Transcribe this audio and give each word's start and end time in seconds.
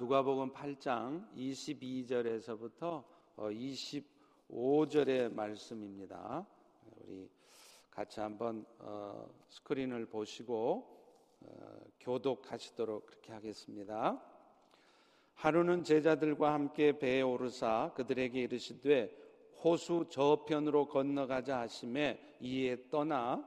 누가복음 0.00 0.54
8장 0.54 1.26
22절에서부터 1.36 3.04
25절의 3.36 5.30
말씀입니다. 5.30 6.46
우리 7.02 7.28
같이 7.90 8.18
한번 8.20 8.64
어, 8.78 9.28
스크린을 9.50 10.06
보시고 10.06 11.04
어, 11.42 11.80
교독하시도록 12.00 13.04
그렇게 13.04 13.32
하겠습니다. 13.32 14.18
하루는 15.34 15.84
제자들과 15.84 16.54
함께 16.54 16.98
배에 16.98 17.20
오르사 17.20 17.92
그들에게 17.94 18.40
이르시되 18.40 19.14
호수 19.62 20.06
저편으로 20.08 20.88
건너가자 20.88 21.60
하심에 21.60 22.38
이에 22.40 22.88
떠나 22.88 23.46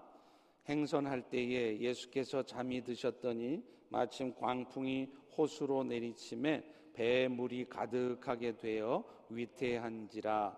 행선할 0.70 1.32
때에 1.32 1.80
예수께서 1.80 2.44
잠이 2.44 2.84
드셨더니 2.84 3.64
마침 3.94 4.34
광풍이 4.34 5.08
호수로 5.38 5.84
내리침에 5.84 6.64
배에 6.94 7.28
물이 7.28 7.70
가득하게 7.70 8.58
되어 8.58 9.04
위태한지라. 9.30 10.58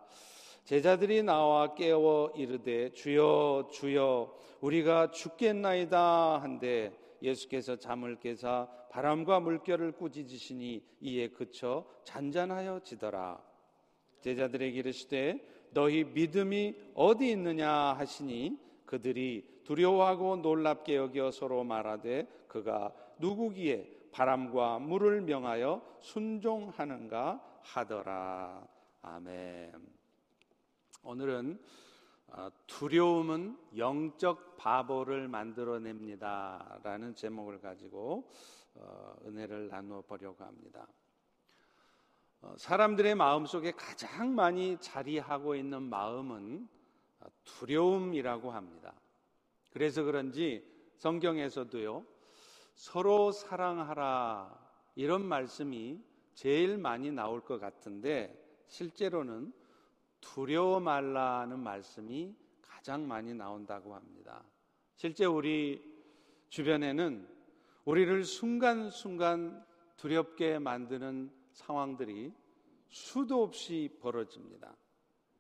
제자들이 0.64 1.22
나와 1.22 1.76
깨워 1.76 2.32
이르되 2.38 2.94
주여 2.94 3.68
주여 3.74 4.34
우리가 4.62 5.12
죽겠나이다 5.12 6.38
한데 6.38 6.98
예수께서 7.22 7.76
잠을 7.76 8.20
깨사 8.22 8.70
바람과 8.90 9.42
물결을 9.42 9.92
꾸짖으시니 9.92 10.82
이에 11.02 11.28
그쳐 11.28 11.86
잔잔하여 12.06 12.80
지더라. 12.84 13.44
제자들에게 14.22 14.80
이르시되 14.80 15.46
너희 15.72 16.06
믿음이 16.06 16.74
어디 16.94 17.32
있느냐 17.32 17.70
하시니 17.70 18.58
그들이 18.86 19.62
두려워하고 19.66 20.38
놀랍게 20.38 20.96
여겨 20.96 21.32
서로 21.32 21.66
말하되 21.66 22.28
그가 22.48 22.94
누구기에 23.20 24.10
바람과 24.12 24.80
물을 24.80 25.22
명하여 25.22 25.98
순종하는가 26.02 27.60
하더라. 27.62 28.68
아멘. 29.02 29.74
오늘은 31.04 31.60
어, 32.28 32.50
두려움은 32.68 33.58
영적 33.78 34.58
바보를 34.58 35.28
만들어냅니다. 35.28 36.80
라는 36.84 37.14
제목을 37.14 37.62
가지고 37.62 38.30
어, 38.76 39.16
은혜를 39.26 39.70
나누어 39.70 40.02
보려고 40.02 40.44
합니다. 40.44 40.88
어, 42.42 42.56
사람들의 42.58 43.16
마음 43.16 43.46
속에 43.46 43.72
가장 43.72 44.34
많이 44.34 44.78
자리하고 44.80 45.56
있는 45.56 45.84
마음은 45.84 46.68
두려움이라고 47.44 48.52
합니다. 48.52 48.94
그래서 49.72 50.04
그런지 50.04 50.66
성경에서도요, 50.98 52.06
서로 52.76 53.32
사랑하라 53.32 54.54
이런 54.96 55.26
말씀이 55.26 56.00
제일 56.34 56.78
많이 56.78 57.12
나올 57.12 57.42
것 57.42 57.60
같은데 57.60 58.38
실제로는 58.68 59.54
두려워 60.20 60.80
말라는 60.80 61.60
말씀이 61.60 62.36
가장 62.62 63.08
많이 63.08 63.34
나온다고 63.34 63.96
합니다. 63.96 64.44
실제 64.96 65.26
우리 65.26 65.82
주변에는 66.50 67.28
우리를 67.86 68.24
순간순간 68.24 69.66
두렵게 69.98 70.60
만드는 70.60 71.32
상황들이 71.54 72.34
수도 72.90 73.44
없이 73.44 73.98
벌어집니다. 74.02 74.76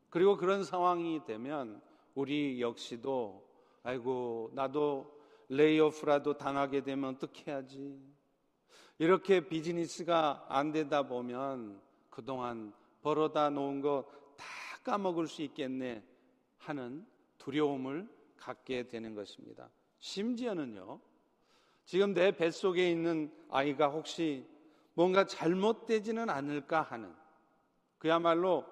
그리고 0.10 0.38
그런 0.38 0.64
상황이 0.64 1.24
되면 1.26 1.82
우리 2.14 2.62
역시도 2.62 3.46
아이고 3.84 4.52
나도 4.54 5.15
레이오프라도 5.50 6.38
당하게 6.38 6.82
되면 6.82 7.16
어떻게 7.16 7.52
해야지? 7.52 8.00
이렇게 8.98 9.48
비즈니스가 9.48 10.46
안 10.50 10.72
되다 10.72 11.04
보면 11.04 11.82
그동안 12.10 12.74
벌어다 13.02 13.50
놓은 13.50 13.82
거 13.82 14.26
다 14.36 14.46
까먹을 14.84 15.28
수 15.28 15.42
있겠네 15.42 16.04
하는 16.58 17.06
두려움을 17.38 18.08
갖게 18.38 18.88
되는 18.88 19.16
것입니다. 19.16 19.70
심지어는요, 20.00 21.00
지금 21.86 22.14
내 22.14 22.32
뱃속에 22.32 22.90
있는 22.90 23.32
아이가 23.50 23.88
혹시 23.88 24.48
뭔가 24.94 25.26
잘못되지는 25.26 26.30
않을까 26.30 26.82
하는 26.82 27.14
그야말로 27.98 28.66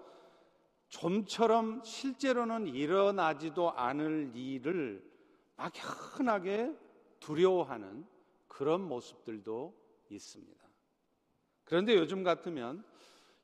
좀처럼 0.90 1.84
실제로는 1.84 2.68
일어나지도 2.68 3.72
않을 3.72 4.32
일을 4.36 5.04
막연하게 5.56 6.74
두려워하는 7.20 8.06
그런 8.48 8.82
모습들도 8.82 9.74
있습니다. 10.10 10.68
그런데 11.64 11.96
요즘 11.96 12.24
같으면 12.24 12.84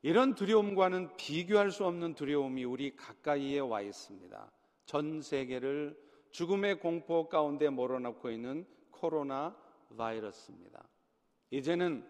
이런 0.02 0.36
두려움과는 0.36 1.18
비교할 1.18 1.72
수 1.72 1.86
없는 1.86 2.16
두려움이 2.16 2.64
우리 2.64 2.96
가까이에 2.96 3.60
와 3.60 3.82
있습니다. 3.82 4.52
전 4.86 5.22
세계를 5.22 6.00
죽음의 6.32 6.80
공포 6.80 7.28
가운데 7.28 7.70
몰아넣고 7.70 8.30
있는 8.30 8.66
코로나 8.92 9.56
바이러스입니다. 9.98 10.88
이제는 11.52 12.06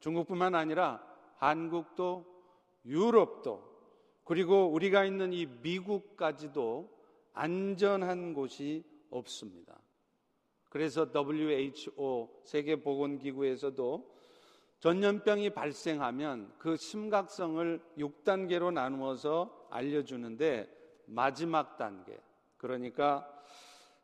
중국뿐만 0.00 0.54
아니라 0.54 1.02
한국도 1.36 2.26
유럽도 2.84 3.72
그리고 4.24 4.66
우리가 4.66 5.04
있는 5.04 5.32
이 5.32 5.46
미국까지도 5.46 6.90
안전한 7.32 8.34
곳이 8.34 8.84
없습니다. 9.12 9.80
그래서 10.68 11.06
WHO 11.14 12.42
세계보건기구에서도 12.44 14.12
전염병이 14.80 15.50
발생하면 15.50 16.54
그 16.58 16.76
심각성을 16.76 17.80
6단계로 17.98 18.72
나누어서 18.72 19.68
알려주는데 19.70 20.68
마지막 21.06 21.76
단계, 21.76 22.18
그러니까 22.56 23.28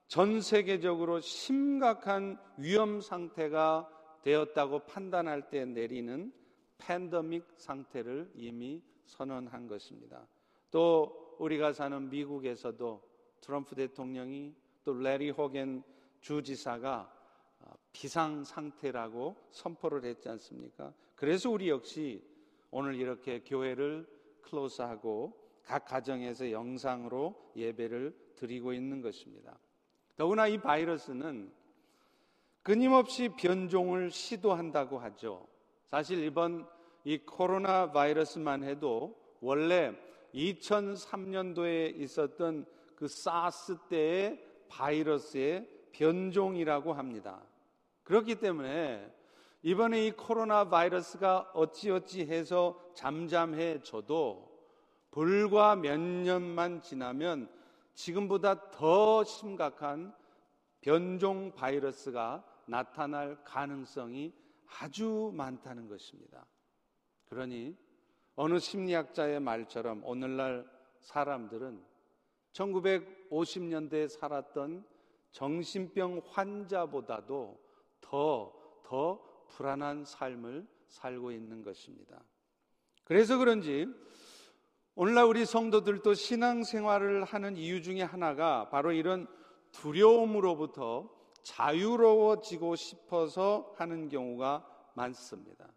전 0.07 0.41
세계적으로 0.41 1.21
심각한 1.21 2.39
위험 2.59 3.01
상태가 3.01 3.89
되었다고 4.23 4.81
판단할 4.87 5.51
때 5.51 5.65
내리는 5.65 6.33
팬더믹 6.79 7.45
상태를 7.57 8.31
이미 8.35 8.83
선언한 9.05 9.67
것입니다. 9.67 10.29
또 10.71 11.37
우리가 11.39 11.73
사는 11.73 12.09
미국에서도 12.09 13.03
트럼프 13.41 13.75
대통령이 13.75 14.55
또 14.89 14.95
레리 14.95 15.29
호겐 15.29 15.83
주지사가 16.23 17.13
어, 17.61 17.73
비상 17.93 18.43
상태라고 18.43 19.37
선포를 19.51 20.03
했지 20.07 20.31
않습니까? 20.31 20.95
그래서 21.15 21.51
우리 21.51 21.69
역시 21.69 22.25
오늘 22.71 22.95
이렇게 22.95 23.41
교회를 23.41 24.09
클로스하고 24.41 25.37
각 25.63 25.85
가정에서 25.85 26.51
영상으로 26.51 27.53
예배를 27.55 28.17
드리고 28.37 28.73
있는 28.73 29.03
것입니다. 29.03 29.59
더구나 30.17 30.47
이 30.47 30.57
바이러스는 30.57 31.53
끊임없이 32.63 33.29
변종을 33.29 34.11
시도한다고 34.11 35.01
하죠. 35.01 35.47
사실 35.91 36.25
이번 36.25 36.67
이 37.05 37.19
코로나 37.19 37.93
바이러스만 37.93 38.65
해도 38.65 39.15
원래 39.43 39.93
2003년도에 40.33 41.95
있었던 42.01 42.65
그 42.97 43.07
사스 43.07 43.77
때의 43.91 44.48
바이러스의 44.69 45.69
변종이라고 45.93 46.93
합니다. 46.93 47.43
그렇기 48.05 48.37
때문에 48.37 49.13
이번에 49.63 50.07
이 50.07 50.13
코로나 50.13 50.69
바이러스가 50.69 51.51
어찌어찌 51.55 52.27
해서 52.27 52.81
잠잠해져도 52.95 54.49
불과 55.11 55.75
몇 55.75 55.99
년만 55.99 56.81
지나면 56.81 57.51
지금보다 57.95 58.71
더 58.71 59.25
심각한 59.25 60.15
변종 60.81 61.53
바이러스가 61.53 62.45
나타날 62.67 63.43
가능성이 63.45 64.33
아주 64.81 65.33
많다는 65.35 65.89
것입니다. 65.89 66.47
그러니 67.29 67.77
어느 68.37 68.59
심리학자의 68.59 69.41
말처럼 69.41 70.03
오늘날 70.05 70.65
사람들은 71.01 71.83
1950년대에 72.59 74.09
살았던 74.09 74.85
정신병 75.33 76.23
환자보다도 76.27 77.59
더, 78.01 78.53
더 78.85 79.21
불안한 79.49 80.05
삶을 80.05 80.67
살고 80.89 81.33
있는 81.33 81.63
것입니다. 81.63 82.23
그래서 83.05 83.39
그런지 83.39 83.87
오늘날 84.95 85.27
우리 85.27 85.45
성도들도 85.45 86.15
신앙생활을 86.15 87.25
하는 87.25 87.57
이유 87.57 87.83
중에 87.83 88.03
하나가 88.03 88.69
바로 88.69 88.93
이런 88.93 89.29
두려움으로부터 89.71 91.09
자유로워지고 91.43 92.75
싶어서 92.77 93.73
하는 93.77 94.09
경우가 94.09 94.67
많습니다. 94.95 95.69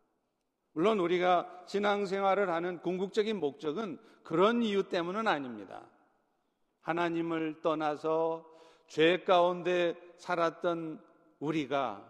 물론 0.73 0.99
우리가 0.99 1.65
신앙생활을 1.67 2.49
하는 2.49 2.79
궁극적인 2.81 3.39
목적은 3.39 3.99
그런 4.23 4.63
이유 4.63 4.87
때문은 4.89 5.27
아닙니다. 5.27 5.90
하나님을 6.81 7.61
떠나서 7.61 8.45
죄 8.87 9.23
가운데 9.23 9.95
살았던 10.17 11.01
우리가 11.39 12.07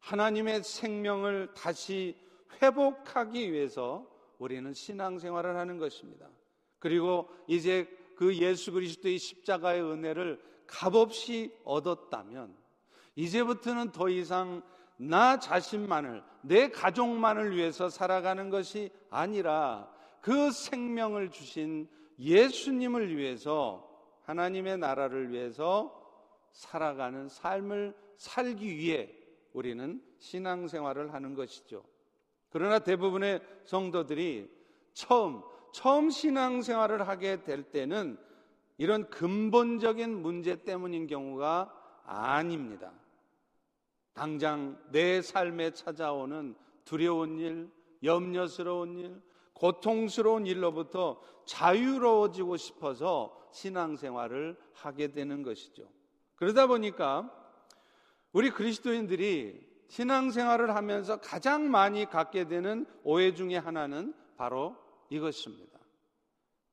하나님의 0.00 0.62
생명을 0.62 1.54
다시 1.54 2.16
회복하기 2.60 3.52
위해서 3.52 4.06
우리는 4.38 4.72
신앙생활을 4.72 5.56
하는 5.56 5.78
것입니다. 5.78 6.28
그리고 6.78 7.28
이제 7.46 7.88
그 8.16 8.36
예수 8.36 8.72
그리스도의 8.72 9.18
십자가의 9.18 9.82
은혜를 9.82 10.40
값없이 10.66 11.54
얻었다면 11.64 12.54
이제부터는 13.16 13.92
더 13.92 14.08
이상 14.08 14.62
나 14.96 15.38
자신만을 15.38 16.22
내 16.42 16.70
가족만을 16.70 17.56
위해서 17.56 17.88
살아가는 17.88 18.50
것이 18.50 18.90
아니라 19.08 19.90
그 20.20 20.50
생명을 20.50 21.30
주신 21.30 21.88
예수님을 22.18 23.16
위해서 23.16 23.89
하나님의 24.30 24.78
나라를 24.78 25.30
위해서 25.30 25.92
살아가는 26.52 27.28
삶을 27.28 27.96
살기 28.16 28.76
위해 28.76 29.10
우리는 29.52 30.00
신앙생활을 30.18 31.12
하는 31.12 31.34
것이죠. 31.34 31.82
그러나 32.50 32.78
대부분의 32.78 33.40
성도들이 33.64 34.48
처음 34.92 35.42
처음 35.72 36.10
신앙생활을 36.10 37.08
하게 37.08 37.42
될 37.42 37.64
때는 37.64 38.18
이런 38.78 39.10
근본적인 39.10 40.22
문제 40.22 40.62
때문인 40.62 41.08
경우가 41.08 42.02
아닙니다. 42.04 42.92
당장 44.14 44.80
내 44.90 45.22
삶에 45.22 45.72
찾아오는 45.72 46.54
두려운 46.84 47.38
일, 47.38 47.70
염려스러운 48.02 48.96
일, 48.96 49.20
고통스러운 49.54 50.46
일로부터 50.46 51.20
자유로워지고 51.46 52.56
싶어서 52.56 53.36
신앙생활을 53.52 54.58
하게 54.72 55.12
되는 55.12 55.42
것이죠. 55.42 55.88
그러다 56.36 56.66
보니까 56.66 57.30
우리 58.32 58.50
그리스도인들이 58.50 59.68
신앙생활을 59.88 60.74
하면서 60.74 61.20
가장 61.20 61.70
많이 61.70 62.06
갖게 62.06 62.46
되는 62.46 62.86
오해 63.02 63.34
중에 63.34 63.56
하나는 63.56 64.14
바로 64.36 64.76
이것입니다. 65.10 65.78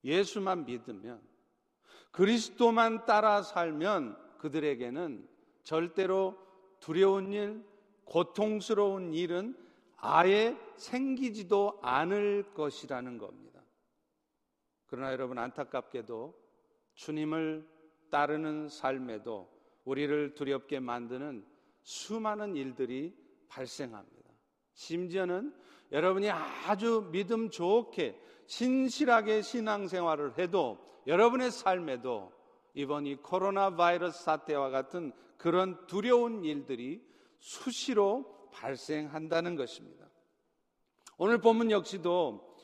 예수만 0.03 0.65
믿으면 0.65 1.19
그리스도만 2.11 3.05
따라 3.05 3.41
살면 3.41 4.17
그들에게는 4.37 5.27
절대로 5.63 6.37
두려운 6.79 7.33
일, 7.33 7.65
고통스러운 8.05 9.13
일은 9.13 9.57
아예 9.97 10.57
생기지도 10.77 11.79
않을 11.81 12.53
것이라는 12.53 13.17
겁니다. 13.17 13.61
그러나 14.85 15.11
여러분 15.11 15.37
안타깝게도 15.37 16.33
주님을 16.95 17.67
따르는 18.09 18.69
삶에도 18.69 19.49
우리를 19.85 20.35
두렵게 20.35 20.79
만드는 20.79 21.45
수많은 21.83 22.55
일들이 22.55 23.15
발생합니다. 23.49 24.29
심지어는 24.73 25.53
여러분이 25.91 26.29
아주 26.29 27.09
믿음 27.11 27.49
좋게 27.49 28.19
신실하게 28.45 29.41
신앙생활을 29.41 30.37
해도 30.37 30.77
여러분의 31.07 31.51
삶에도 31.51 32.31
이번 32.73 33.05
이 33.07 33.15
코로나 33.15 33.75
바이러스 33.75 34.23
사태와 34.23 34.69
같은 34.69 35.11
그런 35.37 35.85
두려운 35.87 36.43
일들이 36.43 37.01
수시로 37.39 38.36
발생한다는 38.57 39.55
것입니다. 39.55 40.07
오늘 41.17 41.39
본문 41.39 41.71
역시도 41.71 42.55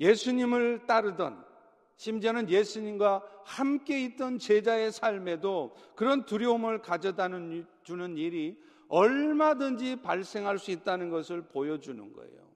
예수님을 0.00 0.86
따르던 0.86 1.44
심지어는 1.96 2.50
예수님과 2.50 3.24
함께 3.44 4.04
있던 4.04 4.38
제자의 4.38 4.92
삶에도 4.92 5.74
그런 5.94 6.26
두려움을 6.26 6.82
가져다 6.82 7.28
주는 7.82 8.16
일이 8.16 8.60
얼마든지 8.88 10.02
발생할 10.02 10.58
수 10.58 10.70
있다는 10.70 11.10
것을 11.10 11.42
보여주는 11.48 12.12
거예요. 12.12 12.46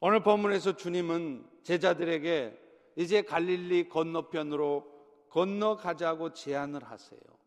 오늘 0.00 0.22
본문에서 0.22 0.76
주님은 0.76 1.48
제자들에게 1.62 2.58
이제 2.96 3.22
갈릴리 3.22 3.88
건너편으로 3.88 4.98
건너가자고 5.30 6.32
제안을 6.32 6.84
하세요. 6.84 7.37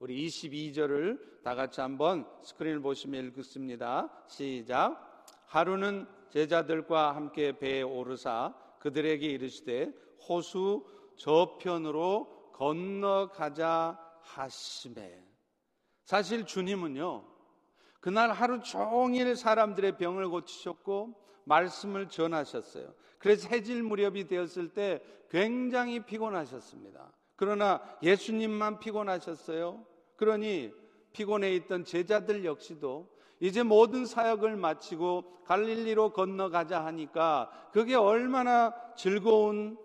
우리 0.00 0.28
22절을 0.28 1.42
다 1.42 1.56
같이 1.56 1.80
한번 1.80 2.24
스크린을 2.42 2.80
보시면 2.80 3.32
읽습니다. 3.36 4.08
시작. 4.28 5.24
하루는 5.46 6.06
제자들과 6.30 7.16
함께 7.16 7.58
배에 7.58 7.82
오르사 7.82 8.54
그들에게 8.78 9.26
이르시되 9.26 9.92
호수 10.28 10.86
저편으로 11.16 12.52
건너가자 12.52 13.98
하심에 14.22 15.24
사실 16.04 16.44
주님은요 16.44 17.24
그날 18.00 18.30
하루 18.30 18.60
종일 18.60 19.34
사람들의 19.34 19.96
병을 19.96 20.28
고치셨고 20.28 21.14
말씀을 21.44 22.08
전하셨어요. 22.08 22.94
그래서 23.18 23.48
해질 23.48 23.82
무렵이 23.82 24.28
되었을 24.28 24.68
때 24.74 25.02
굉장히 25.28 26.00
피곤하셨습니다. 26.04 27.12
그러나 27.38 27.80
예수님만 28.02 28.80
피곤하셨어요. 28.80 29.86
그러니 30.16 30.72
피곤해 31.12 31.54
있던 31.54 31.84
제자들 31.84 32.44
역시도 32.44 33.08
이제 33.38 33.62
모든 33.62 34.06
사역을 34.06 34.56
마치고 34.56 35.44
갈릴리로 35.44 36.10
건너가자 36.10 36.84
하니까 36.84 37.48
그게 37.72 37.94
얼마나 37.94 38.74
즐거운 38.96 39.78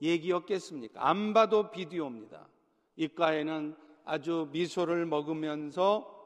얘기였겠습니까? 0.00 1.04
안 1.06 1.34
봐도 1.34 1.72
비디오입니다. 1.72 2.46
입가에는 2.94 3.76
아주 4.04 4.48
미소를 4.52 5.04
먹으면서 5.04 6.16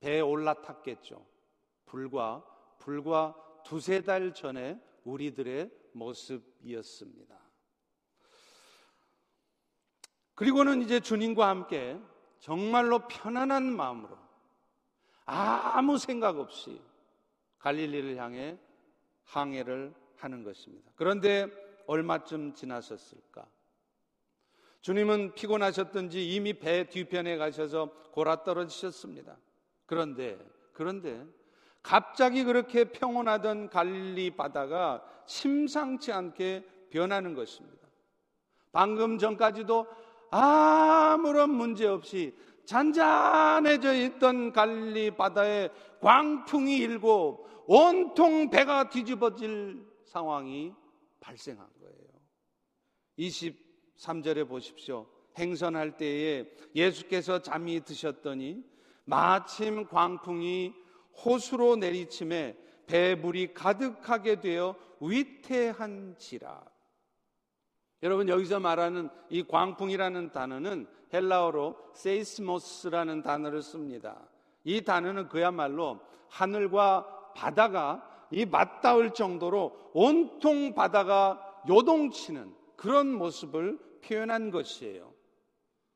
배에 0.00 0.20
올라탔겠죠. 0.20 1.24
불과 1.86 2.44
불과 2.78 3.36
두세 3.64 4.02
달 4.02 4.34
전에 4.34 4.80
우리들의 5.04 5.70
모습이었습니다. 5.92 7.43
그리고는 10.34 10.82
이제 10.82 11.00
주님과 11.00 11.48
함께 11.48 11.98
정말로 12.40 13.06
편안한 13.08 13.74
마음으로 13.74 14.18
아무 15.26 15.96
생각 15.98 16.38
없이 16.38 16.80
갈릴리를 17.58 18.16
향해 18.16 18.58
항해를 19.24 19.94
하는 20.16 20.44
것입니다. 20.44 20.90
그런데 20.96 21.48
얼마쯤 21.86 22.54
지나셨을까? 22.54 23.46
주님은 24.80 25.34
피곤하셨던지 25.34 26.34
이미 26.34 26.52
배 26.52 26.88
뒤편에 26.88 27.38
가셔서 27.38 27.90
골아 28.12 28.44
떨어지셨습니다. 28.44 29.36
그런데, 29.86 30.38
그런데 30.72 31.24
갑자기 31.82 32.44
그렇게 32.44 32.84
평온하던 32.84 33.70
갈릴리 33.70 34.32
바다가 34.32 35.02
심상치 35.26 36.12
않게 36.12 36.66
변하는 36.90 37.34
것입니다. 37.34 37.88
방금 38.72 39.18
전까지도 39.18 39.86
아무런 40.36 41.50
문제 41.50 41.86
없이 41.86 42.34
잔잔해져 42.64 43.94
있던 43.94 44.52
갈릴리 44.52 45.12
바다에 45.12 45.68
광풍이 46.00 46.76
일고 46.76 47.46
온통 47.68 48.50
배가 48.50 48.88
뒤집어질 48.88 49.86
상황이 50.02 50.72
발생한 51.20 51.64
거예요. 51.80 52.08
23절에 53.16 54.48
보십시오. 54.48 55.06
행선할 55.38 55.96
때에 55.96 56.46
예수께서 56.74 57.40
잠이 57.40 57.84
드셨더니 57.84 58.64
마침 59.04 59.86
광풍이 59.86 60.74
호수로 61.24 61.76
내리침에 61.76 62.56
배물이 62.86 63.54
가득하게 63.54 64.40
되어 64.40 64.74
위태한지라. 65.00 66.73
여러분 68.04 68.28
여기서 68.28 68.60
말하는 68.60 69.08
이 69.30 69.42
광풍이라는 69.42 70.30
단어는 70.30 70.86
헬라어로 71.10 71.74
세이스모스라는 71.94 73.22
단어를 73.22 73.62
씁니다. 73.62 74.28
이 74.62 74.82
단어는 74.82 75.30
그야말로 75.30 76.00
하늘과 76.28 77.32
바다가 77.34 78.26
이 78.30 78.44
맞닿을 78.44 79.14
정도로 79.14 79.90
온통 79.94 80.74
바다가 80.74 81.62
요동치는 81.66 82.54
그런 82.76 83.06
모습을 83.06 83.78
표현한 84.04 84.50
것이에요. 84.50 85.10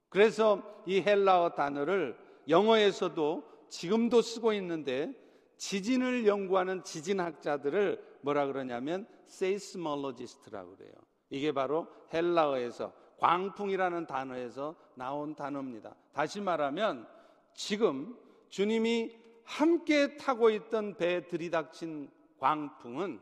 그래서 0.08 0.62
이 0.86 1.02
헬라어 1.02 1.50
단어를 1.50 2.16
영어에서도 2.48 3.44
지금도 3.68 4.22
쓰고 4.22 4.54
있는데 4.54 5.12
지진을 5.58 6.26
연구하는 6.26 6.82
지진학자들을 6.84 8.02
뭐라 8.22 8.46
그러냐면 8.46 9.06
세이스몰로지스트라고 9.26 10.76
그래요. 10.76 11.07
이게 11.30 11.52
바로 11.52 11.86
헬라어에서 12.12 12.92
광풍이라는 13.18 14.06
단어에서 14.06 14.74
나온 14.94 15.34
단어입니다. 15.34 15.94
다시 16.12 16.40
말하면 16.40 17.06
지금 17.54 18.16
주님이 18.48 19.16
함께 19.44 20.16
타고 20.16 20.50
있던 20.50 20.96
배에 20.96 21.26
들이닥친 21.26 22.10
광풍은 22.38 23.20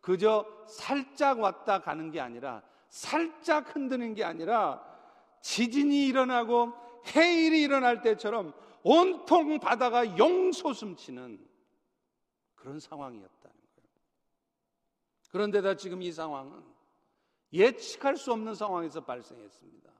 그저 0.00 0.46
살짝 0.66 1.40
왔다 1.40 1.80
가는 1.80 2.10
게 2.10 2.20
아니라 2.20 2.62
살짝 2.88 3.74
흔드는 3.74 4.14
게 4.14 4.24
아니라 4.24 4.84
지진이 5.42 6.06
일어나고 6.06 6.72
해일이 7.14 7.62
일어날 7.62 8.02
때처럼 8.02 8.52
온통 8.82 9.60
바다가 9.60 10.18
용솟음 10.18 10.96
치는 10.96 11.46
그런 12.54 12.78
상황이었다는 12.80 13.56
거예요. 13.76 13.88
그런데다 15.30 15.76
지금 15.76 16.02
이 16.02 16.12
상황은 16.12 16.62
예측할 17.52 18.16
수 18.16 18.32
없는 18.32 18.54
상황에서 18.54 19.00
발생했습니다. 19.00 19.90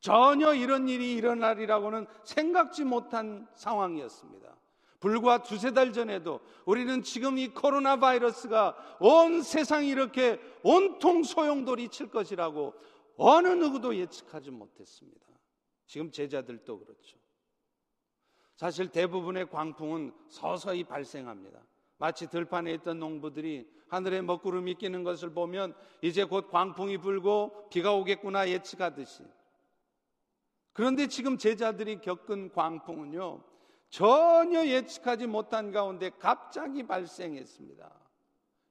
전혀 0.00 0.52
이런 0.52 0.88
일이 0.88 1.12
일어나리라고는 1.12 2.06
생각지 2.24 2.84
못한 2.84 3.46
상황이었습니다. 3.54 4.56
불과 4.98 5.42
두세 5.42 5.72
달 5.72 5.92
전에도 5.92 6.40
우리는 6.64 7.02
지금 7.02 7.38
이 7.38 7.48
코로나 7.48 7.96
바이러스가 7.96 8.98
온 9.00 9.42
세상이 9.42 9.88
이렇게 9.88 10.40
온통 10.62 11.24
소용돌이 11.24 11.88
칠 11.88 12.08
것이라고 12.08 12.74
어느 13.16 13.48
누구도 13.48 13.96
예측하지 13.96 14.50
못했습니다. 14.50 15.26
지금 15.86 16.10
제자들도 16.10 16.78
그렇죠. 16.78 17.18
사실 18.56 18.88
대부분의 18.88 19.50
광풍은 19.50 20.12
서서히 20.28 20.84
발생합니다. 20.84 21.60
마치 21.98 22.28
들판에 22.28 22.72
있던 22.74 22.98
농부들이 22.98 23.68
하늘에 23.92 24.22
먹구름이 24.22 24.76
끼는 24.76 25.04
것을 25.04 25.34
보면 25.34 25.74
이제 26.00 26.24
곧 26.24 26.48
광풍이 26.48 26.96
불고 26.96 27.68
비가 27.68 27.92
오겠구나 27.92 28.48
예측하듯이. 28.48 29.22
그런데 30.72 31.08
지금 31.08 31.36
제자들이 31.36 32.00
겪은 32.00 32.52
광풍은요, 32.52 33.44
전혀 33.90 34.64
예측하지 34.64 35.26
못한 35.26 35.72
가운데 35.72 36.08
갑자기 36.08 36.86
발생했습니다. 36.86 37.92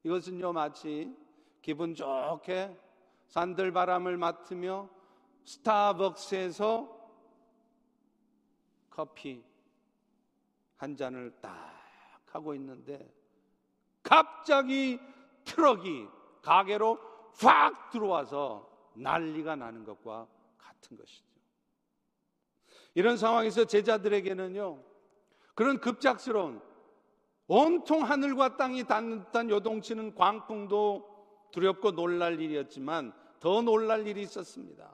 이것은요, 0.05 0.53
마치 0.53 1.15
기분 1.61 1.93
좋게 1.93 2.75
산들바람을 3.27 4.17
맡으며 4.17 4.89
스타벅스에서 5.45 6.99
커피 8.89 9.43
한 10.77 10.95
잔을 10.95 11.31
딱 11.41 11.79
하고 12.31 12.55
있는데 12.55 13.20
갑자기 14.03 14.99
트럭이 15.45 16.07
가게로 16.41 16.99
확 17.39 17.89
들어와서 17.91 18.69
난리가 18.93 19.55
나는 19.55 19.83
것과 19.85 20.27
같은 20.57 20.97
것이죠. 20.97 21.25
이런 22.93 23.17
상황에서 23.17 23.65
제자들에게는요, 23.65 24.83
그런 25.55 25.79
급작스러운 25.79 26.61
온통 27.47 28.03
하늘과 28.03 28.57
땅이 28.57 28.85
닿는 28.85 29.49
요동치는 29.49 30.15
광풍도 30.15 31.49
두렵고 31.51 31.91
놀랄 31.91 32.39
일이었지만 32.39 33.13
더 33.39 33.61
놀랄 33.61 34.07
일이 34.07 34.21
있었습니다. 34.21 34.89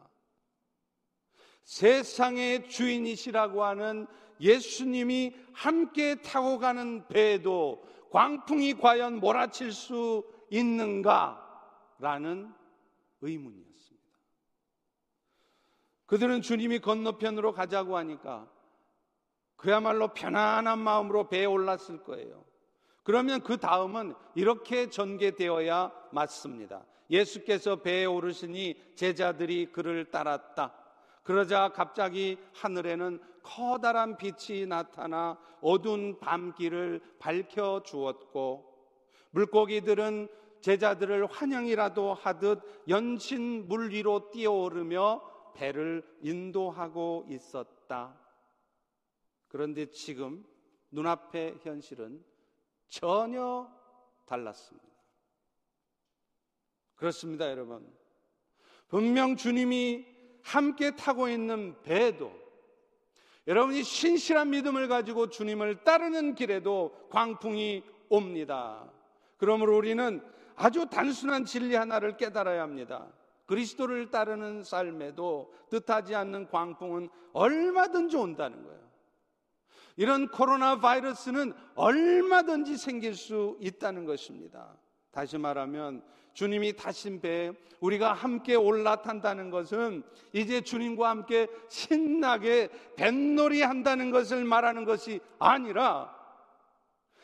세상의 1.64 2.70
주인이시라고 2.70 3.64
하는 3.64 4.08
예수님이 4.40 5.36
함께 5.54 6.16
타고 6.22 6.58
가는 6.58 7.08
배도 7.08 7.84
광풍이 8.12 8.76
과연 8.76 9.20
몰아칠 9.20 9.72
수 9.72 10.26
있는가라는 10.50 11.38
의문이었습니다. 13.22 14.08
그들은 16.06 16.42
주님이 16.42 16.80
건너편으로 16.80 17.54
가자고 17.54 17.98
하니까 17.98 18.50
그야말로 19.58 20.14
편안한 20.14 20.80
마음으로 20.80 21.28
배에 21.28 21.46
올랐을 21.46 22.04
거예요. 22.04 22.46
그러면 23.04 23.42
그 23.42 23.58
다음은 23.58 24.14
이렇게 24.36 24.90
전개되어야 24.90 25.92
맞습니다. 26.12 26.86
예수께서 27.10 27.78
배에 27.78 28.06
오르시니 28.06 28.94
제자들이 28.96 29.72
그를 29.72 30.12
따랐다. 30.12 30.74
그러자 31.27 31.74
갑자기 31.74 32.38
하늘에는 32.53 33.19
커다란 33.43 34.15
빛이 34.15 34.65
나타나 34.65 35.38
어두운 35.60 36.17
밤길을 36.19 37.01
밝혀 37.19 37.84
주었고 37.84 38.74
물고기들은 39.31 40.29
제자들을 40.62 41.25
환영이라도 41.25 42.13
하듯 42.13 42.62
연신 42.88 43.67
물 43.67 43.89
위로 43.89 44.31
뛰어오르며 44.31 45.51
배를 45.53 46.01
인도하고 46.22 47.25
있었다. 47.29 48.17
그런데 49.50 49.89
지금 49.91 50.46
눈앞의 50.91 51.60
현실은 51.62 52.24
전혀 52.88 53.69
달랐습니다. 54.25 54.88
그렇습니다, 56.96 57.50
여러분. 57.51 57.86
분명 58.88 59.36
주님이 59.36 60.16
함께 60.48 60.96
타고 60.96 61.27
있는 61.27 61.75
배도 61.84 62.32
여러분이 63.48 63.84
신실한 63.84 64.50
믿음을 64.50 64.88
가지고 64.88 65.30
주님을 65.30 65.84
따르는 65.84 66.36
길에도 66.36 66.96
광풍이 67.10 67.84
옵니다. 68.10 68.89
그러므로 69.38 69.75
우리는 69.77 70.22
아주 70.56 70.88
단순한 70.89 71.46
진리 71.46 71.75
하나를 71.75 72.16
깨달아야 72.16 72.62
합니다. 72.62 73.08
그리스도를 73.46 74.10
따르는 74.10 74.63
삶에도 74.63 75.54
뜻하지 75.70 76.16
않는 76.16 76.48
광풍은 76.48 77.10
얼마든지 77.34 78.16
온다는 78.16 78.63
거예요. 78.63 78.88
이런 79.98 80.30
코로나 80.30 80.80
바이러스는 80.80 81.54
얼마든지 81.75 82.77
생길 82.77 83.16
수 83.16 83.58
있다는 83.60 84.06
것입니다. 84.06 84.77
다시 85.12 85.38
말하면 85.38 86.04
주님이 86.38 86.74
타신 86.74 87.20
배에 87.20 87.51
우리가 87.79 88.13
함께 88.13 88.53
올라탄다는 88.53 89.50
것은 89.50 90.03
이제 90.34 90.62
주님과 90.62 91.10
함께 91.10 91.48
신나게 91.67 92.70
뱃놀이 92.96 93.63
한다는 93.63 94.12
것을 94.12 94.46
말하는 94.46 94.86
것이 94.86 95.20
아니라 95.39 96.15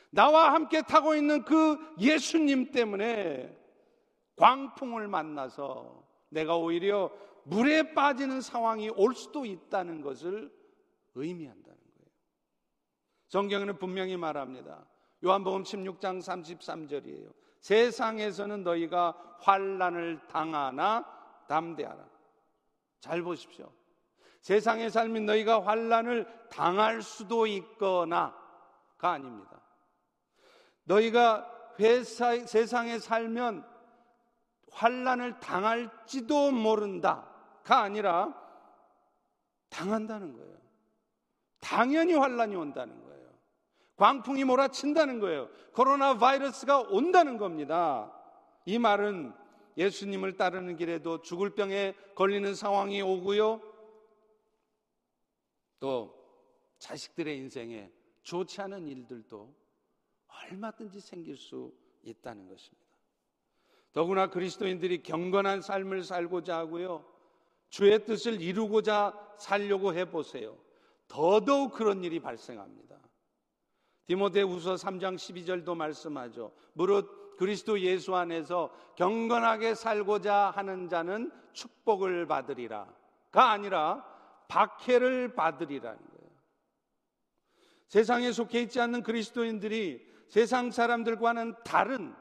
나와 0.10 0.56
함께 0.56 0.82
타고 0.82 1.14
있는 1.14 1.46
그 1.46 1.78
예수님 2.00 2.72
때문에 2.72 3.56
광풍을 4.36 5.08
만나서 5.08 6.04
내가 6.30 6.58
오히려 6.58 7.12
물에 7.44 7.94
빠지는 7.94 8.42
상황이 8.42 8.90
올 8.90 9.14
수도 9.14 9.46
있다는 9.46 10.02
것을 10.02 10.52
의미한다는 11.14 11.78
거예요. 11.78 12.10
성경에는 13.28 13.78
분명히 13.78 14.18
말합니다. 14.18 14.88
요한복음 15.24 15.62
16장 15.62 16.20
33절이에요. 16.20 17.43
세상에서는 17.64 18.64
너희가 18.64 19.38
환란을 19.40 20.20
당하나 20.28 21.06
담대하라. 21.48 22.04
잘 23.00 23.22
보십시오. 23.22 23.72
세상의 24.42 24.92
삶이 24.92 25.22
너희가 25.22 25.66
환란을 25.66 26.50
당할 26.50 27.02
수도 27.02 27.48
있거나가 27.48 28.34
아닙니다. 29.00 29.62
너희가 30.84 31.50
회사, 31.80 32.38
세상에 32.46 33.00
살면 33.00 33.66
환란을 34.72 35.40
당할지도 35.40 36.52
모른다가 36.52 37.82
아니라 37.82 38.34
당한다는 39.70 40.34
거예요. 40.34 40.58
당연히 41.62 42.14
환란이 42.14 42.58
온다는 42.58 43.02
거예요. 43.06 43.13
광풍이 44.04 44.44
몰아친다는 44.44 45.22
거예요. 45.22 45.48
코로나 45.72 46.18
바이러스가 46.18 46.82
온다는 46.82 47.38
겁니다. 47.38 48.14
이 48.66 48.78
말은 48.78 49.32
예수님을 49.78 50.36
따르는 50.36 50.76
길에도 50.76 51.22
죽을 51.22 51.52
병에 51.52 51.94
걸리는 52.14 52.54
상황이 52.54 53.02
오고요. 53.02 53.62
또 55.80 56.14
자식들의 56.80 57.38
인생에 57.38 57.90
좋지 58.24 58.60
않은 58.64 58.90
일들도 58.90 59.56
얼마든지 60.28 61.00
생길 61.00 61.38
수 61.38 61.74
있다는 62.04 62.50
것입니다. 62.50 62.84
더구나 63.94 64.30
그리스도인들이 64.30 65.02
경건한 65.02 65.62
삶을 65.62 66.04
살고자 66.04 66.58
하고요. 66.58 67.06
주의 67.70 68.04
뜻을 68.04 68.42
이루고자 68.42 69.36
살려고 69.38 69.94
해보세요. 69.94 70.58
더더욱 71.08 71.72
그런 71.72 72.04
일이 72.04 72.20
발생합니다. 72.20 72.93
디모데후서 74.06 74.76
3장 74.76 75.16
12절도 75.16 75.76
말씀하죠. 75.76 76.52
무릇 76.74 77.38
그리스도 77.38 77.80
예수 77.80 78.16
안에서 78.16 78.72
경건하게 78.96 79.76
살고자 79.76 80.52
하는 80.56 80.90
자는 80.90 81.32
축복을 81.54 82.28
받으리라가 82.28 83.52
아니라 83.52 84.06
박해를 84.48 85.34
받으리라는 85.36 85.98
거예요. 85.98 86.32
세상에 87.88 88.32
속해 88.32 88.62
있지 88.62 88.80
않는 88.82 89.04
그리스도인들이 89.04 90.14
세상 90.28 90.72
사람들과는 90.72 91.56
다른 91.64 92.14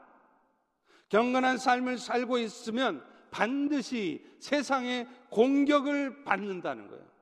경건한 1.09 1.57
삶을 1.57 1.97
살고 1.97 2.37
있으면 2.39 3.03
반드시 3.31 4.23
세상의 4.39 5.07
공격을 5.29 6.23
받는다는 6.23 6.87
거예요. 6.87 7.12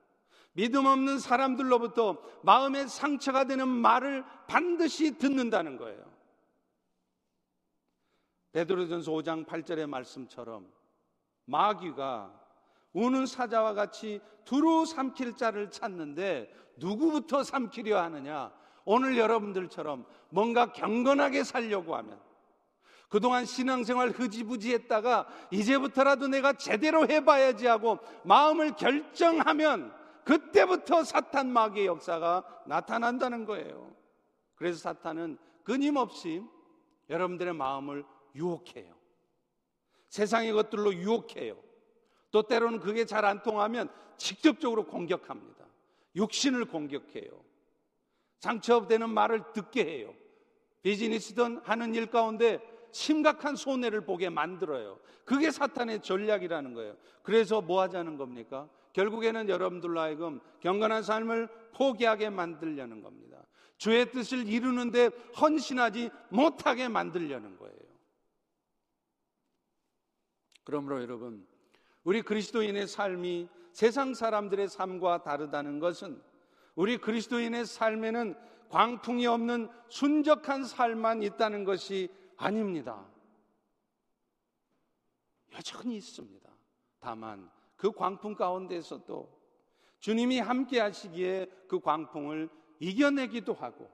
믿음 0.52 0.86
없는 0.86 1.18
사람들로부터 1.18 2.18
마음의 2.42 2.88
상처가 2.88 3.44
되는 3.44 3.68
말을 3.68 4.24
반드시 4.46 5.16
듣는다는 5.18 5.76
거예요. 5.76 6.12
베드로전서 8.52 9.10
5장 9.12 9.46
8절의 9.46 9.86
말씀처럼 9.86 10.66
마귀가 11.46 12.38
우는 12.92 13.24
사자와 13.24 13.72
같이 13.72 14.20
두루 14.44 14.84
삼킬 14.84 15.36
자를 15.36 15.70
찾는데 15.70 16.52
누구부터 16.76 17.42
삼키려 17.42 17.98
하느냐? 18.02 18.52
오늘 18.84 19.16
여러분들처럼 19.16 20.04
뭔가 20.28 20.72
경건하게 20.72 21.44
살려고 21.44 21.96
하면 21.96 22.20
그동안 23.08 23.44
신앙생활 23.44 24.10
흐지부지 24.10 24.72
했다가 24.72 25.26
이제부터라도 25.50 26.28
내가 26.28 26.54
제대로 26.54 27.06
해봐야지 27.06 27.66
하고 27.66 27.98
마음을 28.24 28.74
결정하면 28.76 29.92
그때부터 30.24 31.04
사탄 31.04 31.52
마귀의 31.52 31.86
역사가 31.86 32.62
나타난다는 32.66 33.44
거예요. 33.44 33.94
그래서 34.54 34.78
사탄은 34.78 35.38
끊임없이 35.64 36.42
여러분들의 37.10 37.54
마음을 37.54 38.04
유혹해요. 38.34 38.94
세상의 40.08 40.52
것들로 40.52 40.94
유혹해요. 40.94 41.56
또 42.30 42.42
때로는 42.42 42.80
그게 42.80 43.04
잘 43.04 43.24
안 43.24 43.42
통하면 43.42 43.88
직접적으로 44.16 44.86
공격합니다. 44.86 45.66
육신을 46.16 46.66
공격해요. 46.66 47.30
상처되는 48.40 49.08
말을 49.08 49.52
듣게 49.52 49.84
해요. 49.84 50.14
비즈니스든 50.82 51.60
하는 51.64 51.94
일 51.94 52.06
가운데 52.06 52.60
심각한 52.90 53.56
손해를 53.56 54.04
보게 54.04 54.28
만들어요. 54.28 54.98
그게 55.24 55.50
사탄의 55.50 56.02
전략이라는 56.02 56.74
거예요. 56.74 56.96
그래서 57.22 57.60
뭐 57.60 57.80
하자는 57.80 58.16
겁니까? 58.16 58.68
결국에는 58.92 59.48
여러분들로 59.48 60.00
하여금 60.00 60.40
경건한 60.60 61.02
삶을 61.02 61.48
포기하게 61.74 62.30
만들려는 62.30 63.02
겁니다. 63.02 63.44
주의 63.78 64.10
뜻을 64.10 64.46
이루는데 64.46 65.06
헌신하지 65.40 66.10
못하게 66.30 66.88
만들려는 66.88 67.56
거예요. 67.56 67.76
그러므로 70.64 71.02
여러분, 71.02 71.46
우리 72.04 72.22
그리스도인의 72.22 72.86
삶이 72.86 73.48
세상 73.72 74.14
사람들의 74.14 74.68
삶과 74.68 75.22
다르다는 75.22 75.80
것은 75.80 76.22
우리 76.74 76.98
그리스도인의 76.98 77.66
삶에는 77.66 78.36
광풍이 78.68 79.26
없는 79.26 79.68
순적한 79.88 80.64
삶만 80.64 81.22
있다는 81.22 81.64
것이 81.64 82.08
아닙니다. 82.36 83.06
여전히 85.52 85.96
있습니다. 85.96 86.50
다만 87.00 87.50
그 87.82 87.90
광풍 87.90 88.36
가운데서도 88.36 89.28
주님이 89.98 90.38
함께 90.38 90.78
하시기에 90.78 91.50
그 91.66 91.80
광풍을 91.80 92.48
이겨내기도 92.78 93.54
하고 93.54 93.90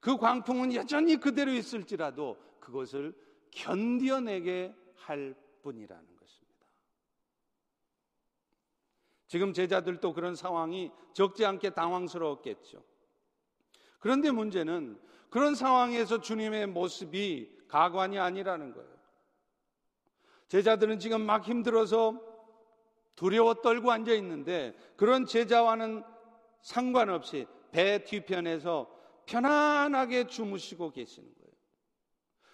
그 0.00 0.18
광풍은 0.18 0.74
여전히 0.74 1.16
그대로 1.16 1.50
있을지라도 1.50 2.36
그것을 2.60 3.14
견뎌내게 3.52 4.74
할 4.96 5.34
뿐이라는 5.62 6.16
것입니다. 6.18 6.66
지금 9.28 9.54
제자들도 9.54 10.12
그런 10.12 10.34
상황이 10.34 10.92
적지 11.14 11.46
않게 11.46 11.70
당황스러웠겠죠. 11.70 12.84
그런데 13.98 14.30
문제는 14.30 15.00
그런 15.30 15.54
상황에서 15.54 16.20
주님의 16.20 16.66
모습이 16.66 17.64
가관이 17.66 18.18
아니라는 18.18 18.74
거예요. 18.74 18.94
제자들은 20.48 20.98
지금 20.98 21.24
막 21.24 21.44
힘들어서 21.44 22.25
두려워 23.16 23.54
떨고 23.54 23.90
앉아 23.90 24.12
있는데 24.14 24.76
그런 24.96 25.26
제자와는 25.26 26.04
상관없이 26.60 27.46
배 27.72 28.04
뒤편에서 28.04 28.88
편안하게 29.26 30.28
주무시고 30.28 30.92
계시는 30.92 31.28
거예요. 31.28 31.52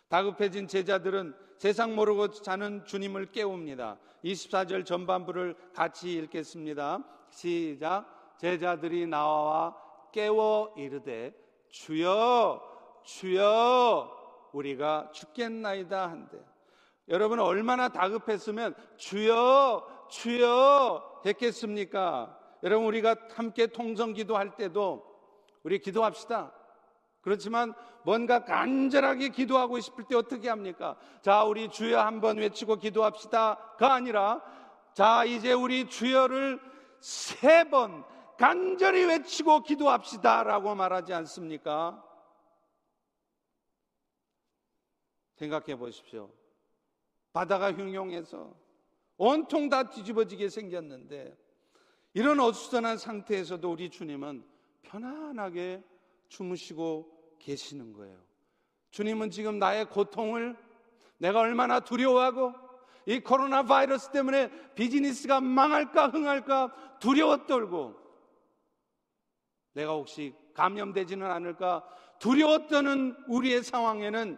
다급해진 0.08 0.68
제자들은 0.68 1.34
세상 1.58 1.94
모르고 1.94 2.30
자는 2.30 2.84
주님을 2.84 3.32
깨웁니다. 3.32 3.98
24절 4.24 4.84
전반부를 4.84 5.56
같이 5.74 6.12
읽겠습니다. 6.14 7.04
시작. 7.30 8.36
제자들이 8.38 9.06
나와 9.06 9.76
깨워 10.12 10.74
이르되 10.76 11.32
주여 11.70 12.60
주여 13.04 14.50
우리가 14.52 15.10
죽겠나이다 15.12 16.10
한대. 16.10 16.38
여러분 17.08 17.40
얼마나 17.40 17.88
다급했으면 17.88 18.74
주여 18.96 19.86
주여 20.12 21.22
했겠습니까? 21.24 22.38
여러분 22.62 22.86
우리가 22.86 23.16
함께 23.34 23.66
통성 23.66 24.12
기도할 24.12 24.56
때도 24.56 25.04
우리 25.62 25.78
기도합시다. 25.78 26.52
그렇지만 27.22 27.72
뭔가 28.04 28.44
간절하게 28.44 29.30
기도하고 29.30 29.80
싶을 29.80 30.04
때 30.04 30.14
어떻게 30.14 30.48
합니까? 30.48 30.96
자, 31.22 31.44
우리 31.44 31.70
주여 31.70 31.98
한번 31.98 32.36
외치고 32.36 32.76
기도합시다가 32.76 33.94
아니라 33.94 34.42
자, 34.92 35.24
이제 35.24 35.52
우리 35.52 35.88
주여를 35.88 36.60
세 37.00 37.64
번 37.70 38.04
간절히 38.38 39.04
외치고 39.04 39.62
기도합시다라고 39.62 40.74
말하지 40.74 41.14
않습니까? 41.14 42.04
생각해 45.36 45.76
보십시오. 45.76 46.30
바다가 47.32 47.72
흉용해서 47.72 48.54
온통 49.24 49.68
다 49.68 49.88
뒤집어지게 49.88 50.48
생겼는데 50.48 51.32
이런 52.12 52.40
어수선한 52.40 52.98
상태에서도 52.98 53.70
우리 53.70 53.88
주님은 53.88 54.44
편안하게 54.82 55.80
주무시고 56.26 57.36
계시는 57.38 57.92
거예요. 57.92 58.18
주님은 58.90 59.30
지금 59.30 59.60
나의 59.60 59.84
고통을 59.84 60.56
내가 61.18 61.38
얼마나 61.38 61.78
두려워하고 61.78 62.52
이 63.06 63.20
코로나 63.20 63.62
바이러스 63.62 64.10
때문에 64.10 64.50
비즈니스가 64.74 65.40
망할까 65.40 66.08
흥할까 66.08 66.98
두려워 66.98 67.46
떨고 67.46 67.94
내가 69.72 69.92
혹시 69.92 70.34
감염되지는 70.54 71.30
않을까 71.30 71.84
두려워 72.18 72.66
떠는 72.66 73.14
우리의 73.28 73.62
상황에는 73.62 74.36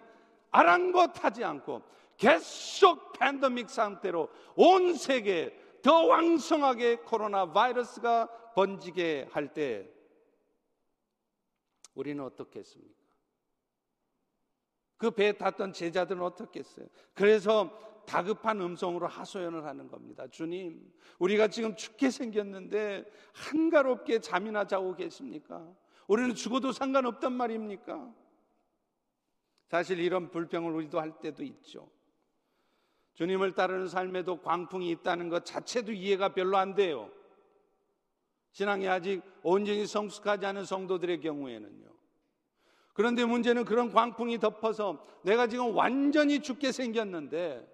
아랑곳하지 0.50 1.42
않고 1.42 1.94
계속 2.16 3.12
팬데믹 3.12 3.70
상태로 3.70 4.28
온 4.56 4.94
세계에 4.94 5.52
더 5.82 6.04
왕성하게 6.06 6.96
코로나 6.98 7.52
바이러스가 7.52 8.52
번지게 8.54 9.28
할 9.30 9.52
때 9.52 9.90
우리는 11.94 12.22
어떻겠습니까? 12.24 13.04
그 14.96 15.10
배에 15.10 15.32
탔던 15.32 15.72
제자들은 15.72 16.22
어떻겠어요? 16.22 16.86
그래서 17.14 17.70
다급한 18.06 18.60
음성으로 18.60 19.06
하소연을 19.06 19.64
하는 19.64 19.88
겁니다. 19.88 20.26
주님, 20.28 20.92
우리가 21.18 21.48
지금 21.48 21.74
죽게 21.74 22.10
생겼는데 22.10 23.04
한가롭게 23.32 24.20
잠이나 24.20 24.66
자고 24.66 24.94
계십니까? 24.94 25.72
우리는 26.06 26.34
죽어도 26.34 26.72
상관없단 26.72 27.32
말입니까? 27.32 28.12
사실 29.68 30.00
이런 30.00 30.30
불평을 30.30 30.72
우리도 30.72 31.00
할 31.00 31.18
때도 31.18 31.42
있죠. 31.44 31.90
주님을 33.14 33.52
따르는 33.52 33.88
삶에도 33.88 34.40
광풍이 34.40 34.90
있다는 34.90 35.28
것 35.28 35.44
자체도 35.44 35.92
이해가 35.92 36.30
별로 36.30 36.56
안 36.56 36.74
돼요. 36.74 37.10
신앙이 38.52 38.88
아직 38.88 39.22
온전히 39.42 39.86
성숙하지 39.86 40.46
않은 40.46 40.64
성도들의 40.64 41.20
경우에는요. 41.20 41.84
그런데 42.92 43.24
문제는 43.24 43.64
그런 43.64 43.90
광풍이 43.90 44.38
덮어서 44.38 45.04
내가 45.22 45.48
지금 45.48 45.76
완전히 45.76 46.40
죽게 46.40 46.70
생겼는데 46.70 47.68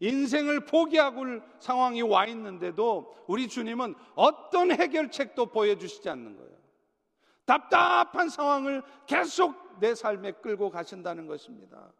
인생을 0.00 0.64
포기하고 0.64 1.24
상황이 1.58 2.00
와 2.00 2.26
있는데도 2.26 3.14
우리 3.26 3.48
주님은 3.48 3.94
어떤 4.14 4.72
해결책도 4.72 5.46
보여주시지 5.46 6.08
않는 6.08 6.36
거예요. 6.36 6.50
답답한 7.44 8.30
상황을 8.30 8.82
계속 9.06 9.78
내 9.78 9.94
삶에 9.94 10.32
끌고 10.32 10.70
가신다는 10.70 11.26
것입니다. 11.26 11.92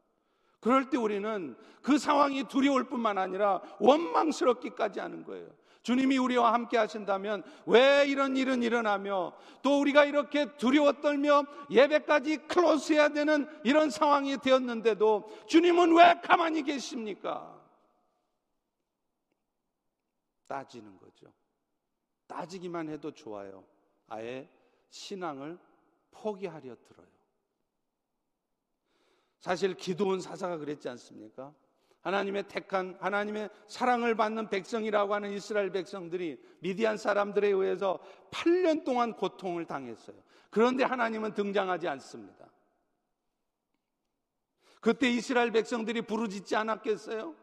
그럴 0.61 0.91
때 0.91 0.99
우리는 0.99 1.57
그 1.83 1.99
상황이 1.99 2.45
두려울 2.45 2.85
뿐만 2.85 3.19
아니라 3.19 3.63
원망스럽기까지 3.81 5.01
하는 5.01 5.25
거예요. 5.25 5.49
주님이 5.83 6.19
우리와 6.19 6.53
함께 6.53 6.77
하신다면 6.77 7.43
왜 7.65 8.05
이런 8.07 8.37
일은 8.37 8.63
일어나며 8.63 9.33
또 9.63 9.81
우리가 9.81 10.05
이렇게 10.05 10.55
두려워 10.57 10.93
떨며 10.93 11.45
예배까지 11.71 12.49
클로스 12.49 12.93
해야 12.93 13.09
되는 13.09 13.49
이런 13.65 13.89
상황이 13.89 14.37
되었는데도 14.37 15.31
주님은 15.47 15.97
왜 15.97 16.21
가만히 16.23 16.63
계십니까? 16.63 17.59
따지는 20.47 20.99
거죠. 20.99 21.33
따지기만 22.27 22.91
해도 22.91 23.11
좋아요. 23.13 23.65
아예 24.09 24.51
신앙을 24.91 25.59
포기하려 26.11 26.77
들어요. 26.85 27.10
사실 29.41 29.75
기도원 29.75 30.21
사사가 30.21 30.59
그랬지 30.59 30.89
않습니까? 30.91 31.53
하나님의 32.03 32.49
택한 32.49 32.97
하나님의 33.01 33.51
사랑을 33.67 34.15
받는 34.15 34.49
백성이라고 34.49 35.15
하는 35.15 35.33
이스라엘 35.33 35.71
백성들이 35.71 36.41
미디안 36.61 36.97
사람들에 36.97 37.49
의해서 37.49 37.99
8년 38.31 38.85
동안 38.85 39.15
고통을 39.15 39.67
당했어요. 39.67 40.17
그런데 40.51 40.85
하나님은 40.85 41.35
등장하지 41.35 41.89
않습니다. 41.89 42.47
그때 44.81 45.11
이스라엘 45.11 45.51
백성들이 45.51 46.03
부르짖지 46.03 46.57
않았겠어요? 46.57 47.35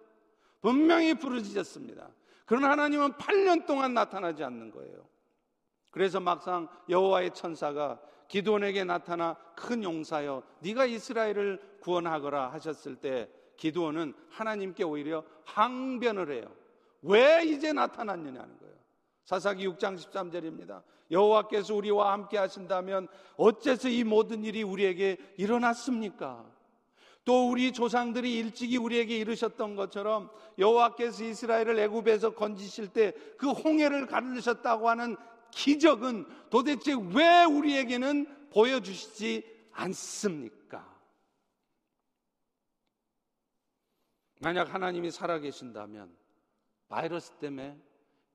분명히 0.61 1.13
부르짖었습니다. 1.13 2.09
그러나 2.45 2.71
하나님은 2.71 3.13
8년 3.13 3.67
동안 3.67 3.93
나타나지 3.93 4.43
않는 4.43 4.71
거예요. 4.71 5.07
그래서 5.91 6.19
막상 6.19 6.67
여호와의 6.89 7.33
천사가 7.33 7.99
기도원에게 8.27 8.83
나타나 8.83 9.35
큰 9.55 9.83
용사여 9.83 10.43
네가 10.59 10.85
이스라엘을 10.85 11.77
구원하거라 11.81 12.51
하셨을 12.53 12.95
때 12.97 13.29
기도원은 13.55 14.13
하나님께 14.29 14.83
오히려 14.83 15.23
항변을 15.45 16.31
해요. 16.31 16.51
왜 17.01 17.43
이제 17.45 17.73
나타났느냐는 17.73 18.57
거예요. 18.59 18.75
사사기 19.23 19.67
6장 19.67 19.97
13절입니다. 19.97 20.83
여호와께서 21.11 21.73
우리와 21.75 22.13
함께 22.13 22.37
하신다면 22.37 23.07
어째서 23.37 23.89
이 23.89 24.03
모든 24.03 24.43
일이 24.43 24.63
우리에게 24.63 25.17
일어났습니까? 25.37 26.45
또 27.25 27.49
우리 27.49 27.73
조상들이 27.73 28.37
일찍이 28.37 28.77
우리에게 28.77 29.17
이르셨던 29.17 29.75
것처럼 29.75 30.29
여호와께서 30.57 31.25
이스라엘을 31.25 31.77
애굽에서 31.79 32.35
건지실 32.35 32.87
때 32.89 33.13
그 33.37 33.51
홍해를 33.51 34.05
가르셨다고 34.07 34.89
하는 34.89 35.15
기적은 35.57 36.27
도대체 36.51 36.93
왜 37.15 37.43
우리에게는 37.43 38.49
보여주시지 38.51 39.69
않습니까? 39.71 40.95
만약 44.39 44.71
하나님이 44.71 45.09
살아계신다면 45.09 46.15
바이러스 46.89 47.31
때문에 47.39 47.75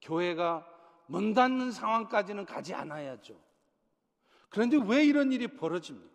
교회가 0.01 0.67
문 1.07 1.33
닫는 1.33 1.71
상황까지는 1.71 2.45
가지 2.45 2.75
않아야죠. 2.75 3.41
그런데 4.49 4.79
왜 4.85 5.05
이런 5.05 5.31
일이 5.31 5.47
벌어집니까? 5.47 6.11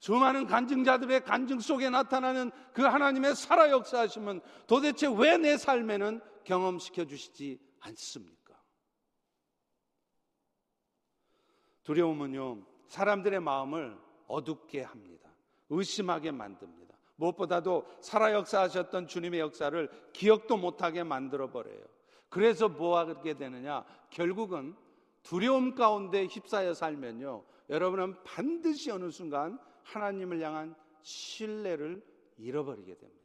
수많은 0.00 0.46
간증자들의 0.46 1.24
간증 1.24 1.58
속에 1.60 1.88
나타나는 1.88 2.50
그 2.74 2.82
하나님의 2.82 3.34
살아 3.34 3.70
역사하시면 3.70 4.42
도대체 4.66 5.08
왜 5.08 5.38
내 5.38 5.56
삶에는 5.56 6.20
경험시켜 6.44 7.06
주시지 7.06 7.58
않습니까? 7.80 8.37
두려움은요, 11.88 12.58
사람들의 12.88 13.40
마음을 13.40 13.98
어둡게 14.26 14.82
합니다. 14.82 15.30
의심하게 15.70 16.32
만듭니다. 16.32 16.94
무엇보다도 17.16 17.86
살아 18.02 18.34
역사하셨던 18.34 19.06
주님의 19.06 19.40
역사를 19.40 19.88
기억도 20.12 20.58
못하게 20.58 21.02
만들어 21.02 21.50
버려요. 21.50 21.82
그래서 22.28 22.68
뭐 22.68 22.98
하게 22.98 23.38
되느냐? 23.38 23.86
결국은 24.10 24.76
두려움 25.22 25.74
가운데 25.74 26.26
휩싸여 26.26 26.74
살면요. 26.74 27.42
여러분은 27.70 28.22
반드시 28.22 28.90
어느 28.90 29.10
순간 29.10 29.58
하나님을 29.82 30.42
향한 30.42 30.74
신뢰를 31.00 32.04
잃어버리게 32.36 32.98
됩니다. 32.98 33.18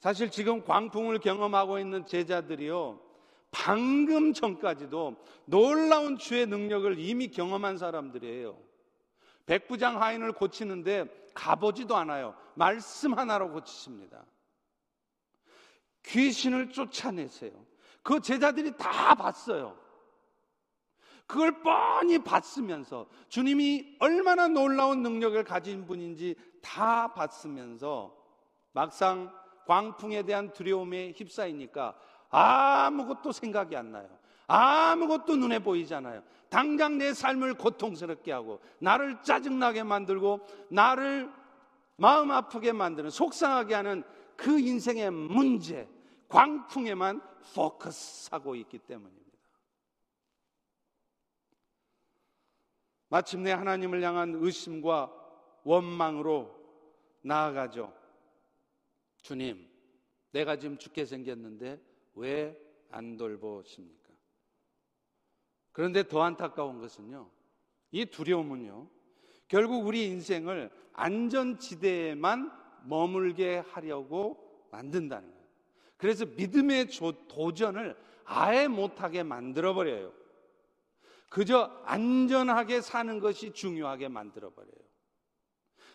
사실 0.00 0.30
지금 0.30 0.64
광풍을 0.64 1.18
경험하고 1.18 1.78
있는 1.78 2.06
제자들이요. 2.06 3.07
방금 3.50 4.32
전까지도 4.32 5.16
놀라운 5.46 6.18
주의 6.18 6.46
능력을 6.46 6.98
이미 6.98 7.28
경험한 7.28 7.78
사람들이에요. 7.78 8.58
백부장 9.46 10.00
하인을 10.02 10.32
고치는데 10.32 11.06
가보지도 11.34 11.96
않아요. 11.96 12.34
말씀 12.54 13.14
하나로 13.14 13.50
고치십니다. 13.50 14.24
귀신을 16.04 16.70
쫓아내세요. 16.70 17.52
그 18.02 18.20
제자들이 18.20 18.76
다 18.76 19.14
봤어요. 19.14 19.78
그걸 21.26 21.62
뻔히 21.62 22.18
봤으면서 22.18 23.08
주님이 23.28 23.96
얼마나 24.00 24.48
놀라운 24.48 25.02
능력을 25.02 25.42
가진 25.44 25.86
분인지 25.86 26.34
다 26.62 27.12
봤으면서 27.12 28.16
막상 28.72 29.32
광풍에 29.66 30.22
대한 30.22 30.52
두려움에 30.54 31.12
휩싸이니까 31.14 31.98
아무것도 32.30 33.32
생각이 33.32 33.76
안 33.76 33.92
나요. 33.92 34.08
아무것도 34.46 35.36
눈에 35.36 35.58
보이잖아요. 35.58 36.22
당장 36.48 36.98
내 36.98 37.12
삶을 37.12 37.54
고통스럽게 37.54 38.32
하고 38.32 38.60
나를 38.78 39.22
짜증나게 39.22 39.82
만들고 39.82 40.40
나를 40.70 41.30
마음 41.96 42.30
아프게 42.30 42.72
만드는 42.72 43.10
속상하게 43.10 43.74
하는 43.74 44.04
그 44.36 44.58
인생의 44.58 45.10
문제, 45.10 45.88
광풍에만 46.28 47.20
포커스하고 47.54 48.54
있기 48.56 48.78
때문입니다. 48.78 49.28
마침내 53.08 53.52
하나님을 53.52 54.02
향한 54.02 54.34
의심과 54.36 55.12
원망으로 55.64 56.54
나아가죠. 57.22 57.92
주님, 59.22 59.68
내가 60.30 60.56
지금 60.56 60.78
죽게 60.78 61.04
생겼는데 61.04 61.87
왜 62.18 62.68
안 62.90 63.16
돌보십니까? 63.16 64.08
그런데 65.72 66.06
더 66.06 66.22
안타까운 66.22 66.80
것은요, 66.80 67.30
이 67.90 68.06
두려움은요, 68.06 68.88
결국 69.46 69.86
우리 69.86 70.06
인생을 70.06 70.70
안전지대에만 70.92 72.52
머물게 72.84 73.58
하려고 73.58 74.66
만든다는 74.70 75.30
거예요. 75.30 75.46
그래서 75.96 76.26
믿음의 76.26 76.88
도전을 77.28 77.96
아예 78.24 78.68
못하게 78.68 79.22
만들어버려요. 79.22 80.12
그저 81.28 81.82
안전하게 81.84 82.80
사는 82.80 83.20
것이 83.20 83.52
중요하게 83.52 84.08
만들어버려요. 84.08 84.87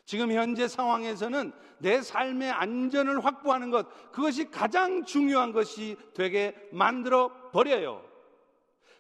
지금 0.06 0.32
현재 0.32 0.68
상황에서는 0.68 1.54
내 1.80 2.02
삶의 2.02 2.52
안전을 2.52 3.24
확보하는 3.24 3.70
것, 3.70 4.12
그것이 4.12 4.50
가장 4.50 5.06
중요한 5.06 5.52
것이 5.52 5.98
되게 6.14 6.56
만들어 6.72 7.52
버려요. 7.52 8.04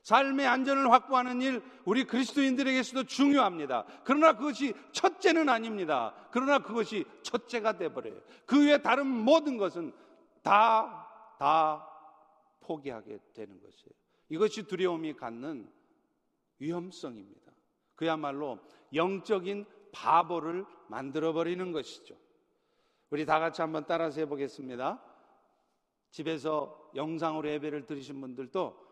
삶의 0.03 0.45
안전을 0.45 0.91
확보하는 0.91 1.41
일, 1.41 1.63
우리 1.85 2.03
그리스도인들에게서도 2.03 3.05
중요합니다. 3.05 3.85
그러나 4.03 4.33
그것이 4.33 4.73
첫째는 4.91 5.47
아닙니다. 5.47 6.13
그러나 6.29 6.59
그것이 6.59 7.05
첫째가 7.21 7.77
돼버려요. 7.77 8.19
그 8.45 8.65
외에 8.65 8.81
다른 8.81 9.07
모든 9.07 9.57
것은 9.57 9.93
다, 10.41 11.07
다 11.39 11.87
포기하게 12.59 13.19
되는 13.33 13.61
것이에요. 13.61 13.93
이것이 14.29 14.63
두려움이 14.63 15.13
갖는 15.13 15.69
위험성입니다. 16.59 17.51
그야말로 17.95 18.59
영적인 18.93 19.65
바보를 19.93 20.65
만들어버리는 20.89 21.71
것이죠. 21.71 22.15
우리 23.09 23.25
다 23.25 23.39
같이 23.39 23.61
한번 23.61 23.85
따라서 23.87 24.19
해보겠습니다. 24.19 25.01
집에서 26.09 26.91
영상으로 26.95 27.49
예배를 27.49 27.85
들으신 27.85 28.19
분들도 28.19 28.83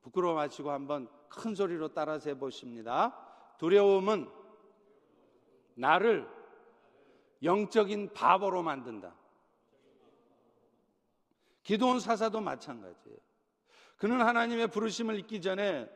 부끄러워 0.00 0.34
마시고 0.34 0.70
한번 0.70 1.08
큰 1.28 1.54
소리로 1.54 1.92
따라서 1.92 2.30
해보십니다. 2.30 3.14
두려움은 3.58 4.30
나를 5.74 6.26
영적인 7.42 8.14
바보로 8.14 8.62
만든다. 8.62 9.14
기도원 11.62 11.98
사사도 11.98 12.40
마찬가지예요. 12.40 13.18
그는 13.96 14.20
하나님의 14.20 14.68
부르심을 14.68 15.18
잊기 15.18 15.40
전에 15.40 15.90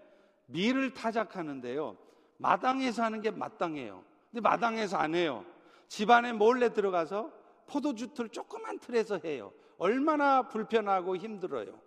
미를 0.46 0.92
타작하는데요. 0.92 1.96
마당에서 2.38 3.04
하는 3.04 3.20
게 3.20 3.30
마땅해요. 3.30 4.09
근데 4.30 4.40
마당에서 4.40 4.96
안 4.96 5.14
해요. 5.14 5.44
집안에 5.88 6.32
몰래 6.32 6.72
들어가서 6.72 7.32
포도주 7.66 8.14
틀 8.14 8.28
조그만 8.28 8.78
틀에서 8.78 9.20
해요. 9.24 9.52
얼마나 9.78 10.48
불편하고 10.48 11.16
힘들어요. 11.16 11.78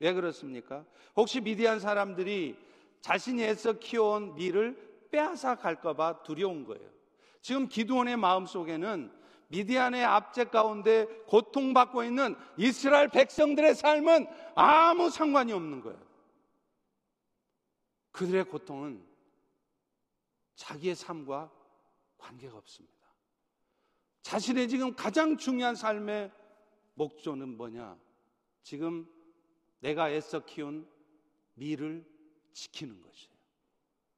왜 0.00 0.12
그렇습니까? 0.12 0.84
혹시 1.16 1.40
미디안 1.40 1.78
사람들이 1.78 2.56
자신이 3.00 3.42
애써 3.42 3.74
키워온 3.74 4.34
밀을 4.34 5.08
빼앗아 5.10 5.56
갈까봐 5.56 6.22
두려운 6.22 6.64
거예요. 6.64 6.88
지금 7.40 7.68
기도원의 7.68 8.16
마음 8.16 8.46
속에는 8.46 9.12
미디안의 9.48 10.04
압제 10.04 10.44
가운데 10.44 11.06
고통받고 11.26 12.02
있는 12.02 12.34
이스라엘 12.56 13.08
백성들의 13.08 13.74
삶은 13.74 14.26
아무 14.54 15.10
상관이 15.10 15.52
없는 15.52 15.82
거예요. 15.82 15.98
그들의 18.10 18.44
고통은 18.44 19.04
자기의 20.56 20.94
삶과 20.94 21.50
관계가 22.24 22.56
없습니다. 22.56 22.94
자신의 24.22 24.68
지금 24.68 24.94
가장 24.94 25.36
중요한 25.36 25.74
삶의 25.74 26.32
목표는 26.94 27.56
뭐냐? 27.56 27.98
지금 28.62 29.06
내가 29.80 30.10
애써 30.10 30.40
키운 30.40 30.88
미를 31.54 32.04
지키는 32.52 33.02
것이에요. 33.02 33.34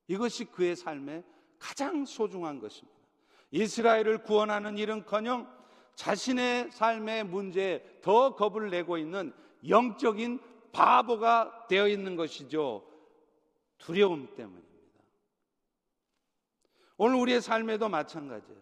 이것이 0.06 0.44
그의 0.44 0.76
삶의 0.76 1.24
가장 1.58 2.04
소중한 2.04 2.60
것입니다. 2.60 2.96
이스라엘을 3.50 4.22
구원하는 4.22 4.78
일은커녕 4.78 5.52
자신의 5.96 6.70
삶의 6.70 7.24
문제에 7.24 7.82
더 8.02 8.36
겁을 8.36 8.70
내고 8.70 8.98
있는 8.98 9.32
영적인 9.66 10.38
바보가 10.70 11.66
되어 11.68 11.88
있는 11.88 12.14
것이죠. 12.14 12.86
두려움 13.78 14.32
때문입니다. 14.36 14.65
오늘 16.98 17.16
우리의 17.16 17.40
삶에도 17.40 17.88
마찬가지예요. 17.88 18.60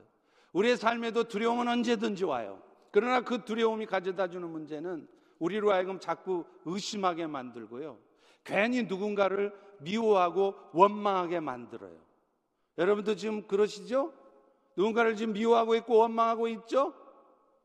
우리의 0.52 0.76
삶에도 0.76 1.24
두려움은 1.24 1.68
언제든지 1.68 2.24
와요. 2.24 2.62
그러나 2.90 3.20
그 3.20 3.44
두려움이 3.44 3.86
가져다 3.86 4.28
주는 4.28 4.48
문제는 4.48 5.08
우리로 5.38 5.72
하여금 5.72 5.98
자꾸 5.98 6.44
의심하게 6.64 7.26
만들고요. 7.26 7.98
괜히 8.44 8.84
누군가를 8.84 9.52
미워하고 9.80 10.54
원망하게 10.72 11.40
만들어요. 11.40 11.96
여러분도 12.78 13.16
지금 13.16 13.46
그러시죠? 13.46 14.12
누군가를 14.76 15.16
지금 15.16 15.32
미워하고 15.32 15.74
있고 15.76 15.96
원망하고 15.96 16.48
있죠? 16.48 16.94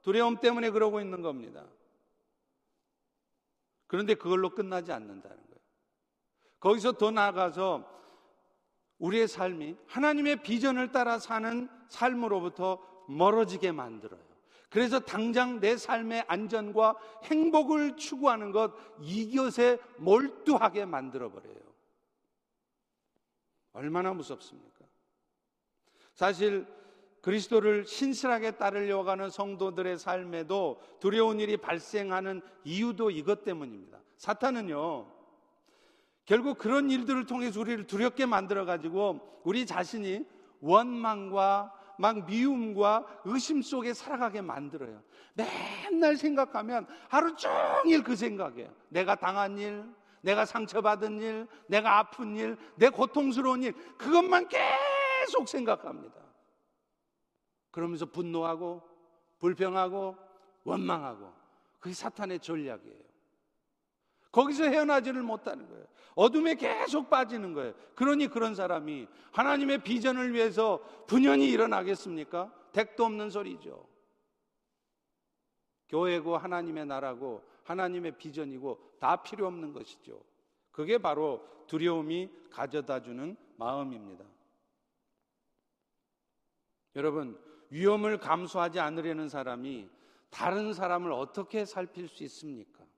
두려움 0.01 0.37
때문에 0.37 0.69
그러고 0.71 0.99
있는 0.99 1.21
겁니다. 1.21 1.65
그런데 3.87 4.13
그걸로 4.13 4.51
끝나지 4.51 4.91
않는다는 4.91 5.37
거예요. 5.37 5.59
거기서 6.59 6.93
더 6.93 7.11
나아가서 7.11 7.98
우리의 8.99 9.27
삶이 9.27 9.75
하나님의 9.87 10.43
비전을 10.43 10.91
따라 10.91 11.19
사는 11.19 11.67
삶으로부터 11.87 12.79
멀어지게 13.07 13.71
만들어요. 13.71 14.21
그래서 14.69 14.99
당장 14.99 15.59
내 15.59 15.77
삶의 15.77 16.25
안전과 16.27 16.95
행복을 17.23 17.95
추구하는 17.95 18.51
것 18.51 18.73
이것에 19.01 19.79
몰두하게 19.97 20.85
만들어 20.85 21.31
버려요. 21.31 21.57
얼마나 23.73 24.13
무섭습니까? 24.13 24.85
사실 26.13 26.67
그리스도를 27.21 27.85
신실하게 27.85 28.51
따르려고 28.51 29.09
하는 29.09 29.29
성도들의 29.29 29.97
삶에도 29.97 30.81
두려운 30.99 31.39
일이 31.39 31.57
발생하는 31.57 32.41
이유도 32.63 33.11
이것 33.11 33.43
때문입니다. 33.43 33.99
사탄은요, 34.17 35.18
결국 36.29 36.59
그런 36.59 36.91
일들을 36.91 37.25
통해서 37.25 37.59
우리를 37.59 37.87
두렵게 37.87 38.27
만들어 38.27 38.63
가지고 38.63 39.41
우리 39.43 39.65
자신이 39.65 40.27
원망과 40.61 41.73
막 41.97 42.27
미움과 42.27 43.21
의심 43.25 43.63
속에 43.63 43.95
살아가게 43.95 44.41
만들어요. 44.41 45.01
맨날 45.33 46.17
생각하면 46.17 46.85
하루 47.07 47.35
종일 47.35 48.03
그 48.03 48.15
생각이에요. 48.15 48.71
내가 48.89 49.15
당한 49.15 49.57
일, 49.57 49.83
내가 50.21 50.45
상처받은 50.45 51.19
일, 51.19 51.47
내가 51.65 51.97
아픈 51.97 52.35
일, 52.35 52.57
내 52.75 52.89
고통스러운 52.89 53.63
일, 53.63 53.73
그것만 53.97 54.49
계속 54.49 55.49
생각합니다. 55.49 56.13
그러면서 57.71 58.05
분노하고, 58.05 58.83
불평하고, 59.39 60.15
원망하고, 60.63 61.33
그게 61.79 61.95
사탄의 61.95 62.39
전략이에요. 62.39 63.09
거기서 64.31 64.65
헤어나지를 64.65 65.23
못하는 65.23 65.67
거예요. 65.67 65.85
어둠에 66.19 66.55
계속 66.55 67.09
빠지는 67.09 67.53
거예요. 67.53 67.73
그러니 67.95 68.27
그런 68.27 68.53
사람이 68.53 69.07
하나님의 69.31 69.83
비전을 69.83 70.33
위해서 70.33 70.79
분연히 71.07 71.49
일어나겠습니까? 71.49 72.53
택도 72.73 73.05
없는 73.05 73.29
소리죠. 73.29 73.87
교회고 75.87 76.35
하나님의 76.35 76.87
나라고 76.87 77.41
하나님의 77.63 78.17
비전이고 78.17 78.97
다 78.99 79.23
필요 79.23 79.47
없는 79.47 79.71
것이죠. 79.71 80.21
그게 80.71 80.97
바로 80.97 81.41
두려움이 81.67 82.29
가져다 82.51 83.01
주는 83.01 83.37
마음입니다. 83.55 84.25
여러분, 86.97 87.39
위험을 87.69 88.17
감수하지 88.17 88.81
않으려는 88.81 89.29
사람이 89.29 89.89
다른 90.29 90.73
사람을 90.73 91.13
어떻게 91.13 91.63
살필 91.63 92.09
수 92.09 92.25
있습니까? 92.25 92.88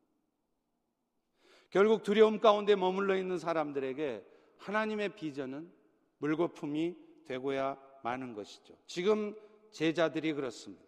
결국 1.71 2.03
두려움 2.03 2.39
가운데 2.39 2.75
머물러 2.75 3.15
있는 3.15 3.39
사람들에게 3.39 4.23
하나님의 4.57 5.15
비전은 5.15 5.71
물거품이 6.19 6.95
되고야 7.25 7.77
마는 8.03 8.33
것이죠. 8.33 8.75
지금 8.85 9.33
제자들이 9.71 10.33
그렇습니다. 10.33 10.83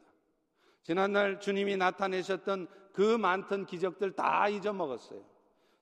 지난날 0.84 1.40
주님이 1.40 1.78
나타내셨던 1.78 2.68
그 2.92 3.18
많던 3.18 3.66
기적들 3.66 4.12
다 4.12 4.50
잊어먹었어요. 4.50 5.24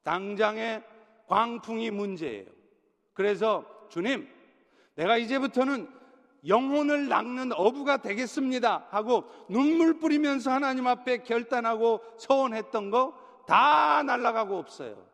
당장의 0.03 0.83
광풍이 1.27 1.89
문제예요. 1.89 2.45
그래서 3.13 3.65
주님, 3.89 4.29
내가 4.95 5.17
이제부터는 5.17 5.89
영혼을 6.47 7.07
낚는 7.07 7.53
어부가 7.53 7.97
되겠습니다 7.97 8.87
하고 8.89 9.25
눈물 9.49 9.99
뿌리면서 9.99 10.51
하나님 10.51 10.87
앞에 10.87 11.23
결단하고 11.23 12.01
서원했던 12.17 12.91
거 12.91 13.20
다 13.45 14.03
날아가고 14.03 14.57
없어요. 14.57 15.05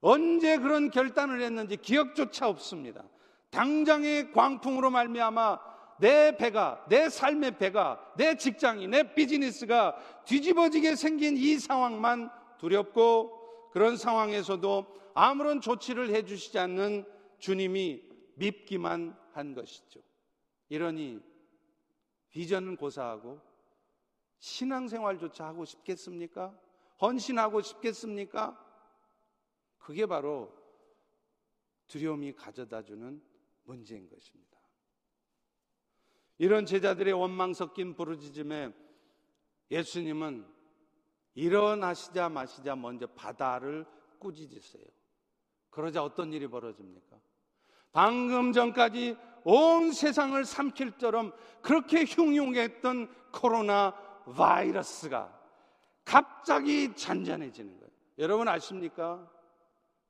언제 0.00 0.58
그런 0.58 0.90
결단을 0.90 1.40
했는지 1.40 1.76
기억조차 1.76 2.48
없습니다. 2.48 3.04
당장의 3.50 4.32
광풍으로 4.32 4.90
말미암아 4.90 5.58
내 6.00 6.36
배가 6.36 6.84
내 6.88 7.08
삶의 7.08 7.58
배가 7.58 8.12
내 8.16 8.36
직장이 8.36 8.88
내 8.88 9.14
비즈니스가 9.14 9.96
뒤집어지게 10.24 10.96
생긴 10.96 11.36
이 11.36 11.58
상황만 11.58 12.30
두렵고 12.58 13.70
그런 13.70 13.96
상황에서도 13.96 14.86
아무런 15.14 15.60
조치를 15.60 16.10
해 16.10 16.24
주시지 16.24 16.58
않는 16.58 17.06
주님이 17.38 18.02
밉기만 18.34 19.16
한 19.32 19.54
것이죠. 19.54 20.00
이러니 20.68 21.20
비전은 22.30 22.76
고사하고 22.76 23.40
신앙생활조차 24.38 25.46
하고 25.46 25.64
싶겠습니까? 25.64 26.52
헌신하고 27.00 27.60
싶겠습니까? 27.60 28.60
그게 29.78 30.06
바로 30.06 30.52
두려움이 31.86 32.32
가져다 32.32 32.82
주는 32.82 33.22
문제인 33.64 34.08
것입니다. 34.08 34.58
이런 36.38 36.66
제자들의 36.66 37.12
원망 37.12 37.54
섞인 37.54 37.94
부르짖음에 37.94 38.72
예수님은 39.70 40.46
일어나시자 41.34 42.28
마시자 42.28 42.76
먼저 42.76 43.06
바다를 43.06 43.86
꾸짖으세요. 44.18 44.84
그러자 45.70 46.02
어떤 46.02 46.32
일이 46.32 46.46
벌어집니까? 46.46 47.18
방금 47.92 48.52
전까지 48.52 49.16
온 49.44 49.92
세상을 49.92 50.42
삼킬 50.44 50.98
처럼 50.98 51.32
그렇게 51.62 52.04
흉흉했던 52.04 53.30
코로나 53.32 53.94
바이러스가 54.36 55.43
갑자기 56.04 56.94
잔잔해지는 56.94 57.78
거예요. 57.78 57.92
여러분 58.18 58.48
아십니까? 58.48 59.30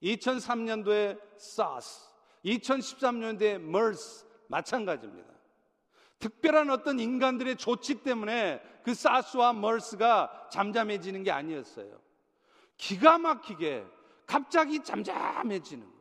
2003년도에 0.02 1.18
SARS, 1.36 2.10
2013년도에 2.44 3.54
MERS 3.54 4.26
마찬가지입니다. 4.48 5.32
특별한 6.18 6.70
어떤 6.70 7.00
인간들의 7.00 7.56
조치 7.56 8.02
때문에 8.02 8.62
그 8.82 8.94
사스와 8.94 9.52
멀스가 9.52 10.48
잠잠해지는 10.50 11.22
게 11.22 11.30
아니었어요. 11.30 12.00
기가 12.76 13.18
막히게 13.18 13.84
갑자기 14.26 14.82
잠잠해지는 14.82 15.84
거예요. 15.84 15.94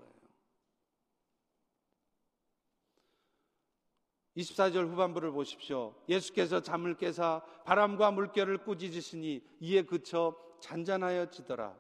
24절 4.37 4.89
후반부를 4.89 5.31
보십시오. 5.31 5.95
예수께서 6.09 6.61
잠을 6.61 6.95
깨사 6.97 7.41
바람과 7.65 8.11
물결을 8.11 8.59
꾸짖으시니 8.59 9.43
이에 9.59 9.83
그쳐 9.83 10.35
잔잔하여지더라. 10.59 11.75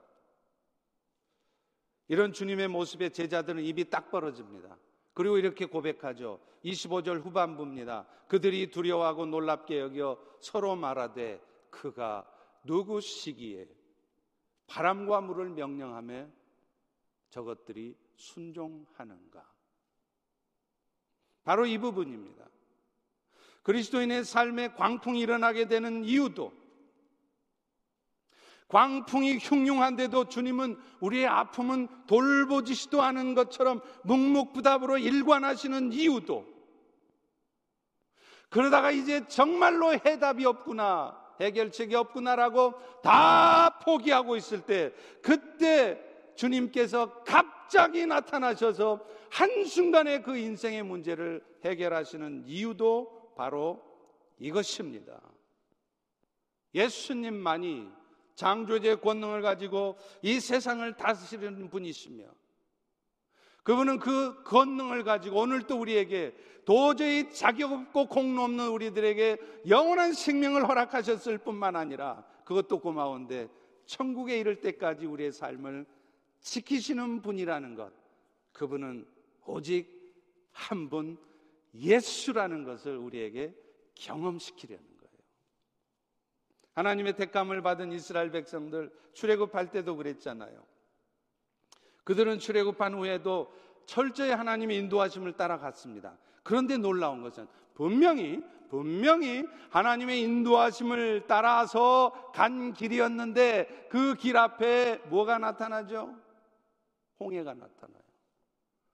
이런 2.09 2.33
주님의 2.33 2.67
모습에 2.67 3.09
제자들은 3.09 3.63
입이 3.63 3.89
딱 3.89 4.11
벌어집니다. 4.11 4.77
그리고 5.13 5.37
이렇게 5.37 5.65
고백하죠. 5.65 6.39
25절 6.65 7.23
후반부입니다. 7.23 8.05
그들이 8.27 8.71
두려워하고 8.71 9.25
놀랍게 9.25 9.79
여겨 9.79 10.19
서로 10.39 10.75
말하되 10.75 11.41
그가 11.69 12.29
누구시기에 12.63 13.67
바람과 14.67 15.21
물을 15.21 15.49
명령하며 15.49 16.27
저것들이 17.29 17.95
순종하는가. 18.15 19.52
바로 21.43 21.65
이 21.65 21.77
부분입니다. 21.77 22.43
그리스도인의 23.63 24.25
삶에 24.25 24.73
광풍이 24.73 25.19
일어나게 25.19 25.67
되는 25.67 26.03
이유도 26.03 26.51
광풍이 28.67 29.37
흉흉한데도 29.37 30.29
주님은 30.29 30.77
우리의 30.99 31.27
아픔은 31.27 31.87
돌보지시도 32.07 33.01
않은 33.01 33.35
것처럼 33.35 33.81
묵묵부답으로 34.03 34.97
일관하시는 34.97 35.93
이유도 35.93 36.51
그러다가 38.49 38.91
이제 38.91 39.27
정말로 39.27 39.93
해답이 39.93 40.45
없구나 40.45 41.23
해결책이 41.39 41.95
없구나라고 41.95 42.73
다 43.01 43.79
포기하고 43.79 44.35
있을 44.35 44.61
때 44.61 44.93
그때 45.21 45.99
주님께서 46.35 47.23
갑 47.23 47.45
자기 47.73 48.05
나타나셔서 48.05 49.03
한순간에 49.31 50.21
그 50.21 50.37
인생의 50.37 50.83
문제를 50.83 51.43
해결하시는 51.65 52.43
이유도 52.45 53.33
바로 53.35 53.81
이것입니다. 54.37 55.19
예수님만이 56.75 57.89
장조제 58.35 58.97
권능을 58.97 59.41
가지고 59.41 59.97
이 60.21 60.39
세상을 60.39 60.93
다스리는 60.97 61.67
분이시며 61.71 62.25
그분은 63.63 63.97
그 63.97 64.43
권능을 64.43 65.03
가지고 65.03 65.39
오늘도 65.39 65.79
우리에게 65.79 66.35
도저히 66.65 67.33
자격 67.33 67.71
없고 67.71 68.05
공로 68.05 68.43
없는 68.43 68.69
우리들에게 68.69 69.37
영원한 69.67 70.13
생명을 70.13 70.69
허락하셨을 70.69 71.39
뿐만 71.39 71.75
아니라 71.75 72.23
그것도 72.45 72.81
고마운데 72.81 73.49
천국에 73.87 74.37
이를 74.37 74.61
때까지 74.61 75.07
우리의 75.07 75.31
삶을 75.31 75.87
지키시는 76.43 77.21
분이라는 77.21 77.75
것. 77.75 77.91
그분은 78.51 79.05
오직 79.45 79.91
한 80.51 80.89
분 80.89 81.17
예수라는 81.73 82.63
것을 82.63 82.95
우리에게 82.97 83.55
경험시키려는 83.95 84.85
거예요. 84.85 85.13
하나님의 86.75 87.15
택감을 87.15 87.63
받은 87.63 87.91
이스라엘 87.91 88.29
백성들 88.31 88.91
출애굽할 89.13 89.71
때도 89.71 89.95
그랬잖아요. 89.95 90.63
그들은 92.03 92.37
출애굽한 92.39 92.93
후에도 92.93 93.51
철저히 93.87 94.29
하나님의 94.31 94.77
인도하심을 94.77 95.33
따라갔습니다. 95.33 96.17
그런데 96.43 96.77
놀라운 96.77 97.21
것은 97.23 97.47
분명히 97.73 98.41
분명히 98.69 99.43
하나님의 99.69 100.21
인도하심을 100.21 101.25
따라서 101.27 102.11
간 102.33 102.73
길이었는데 102.73 103.87
그 103.89 104.15
길 104.15 104.35
앞에 104.37 104.97
뭐가 105.09 105.37
나타나죠? 105.37 106.15
홍해가 107.23 107.53
나타나요. 107.53 108.03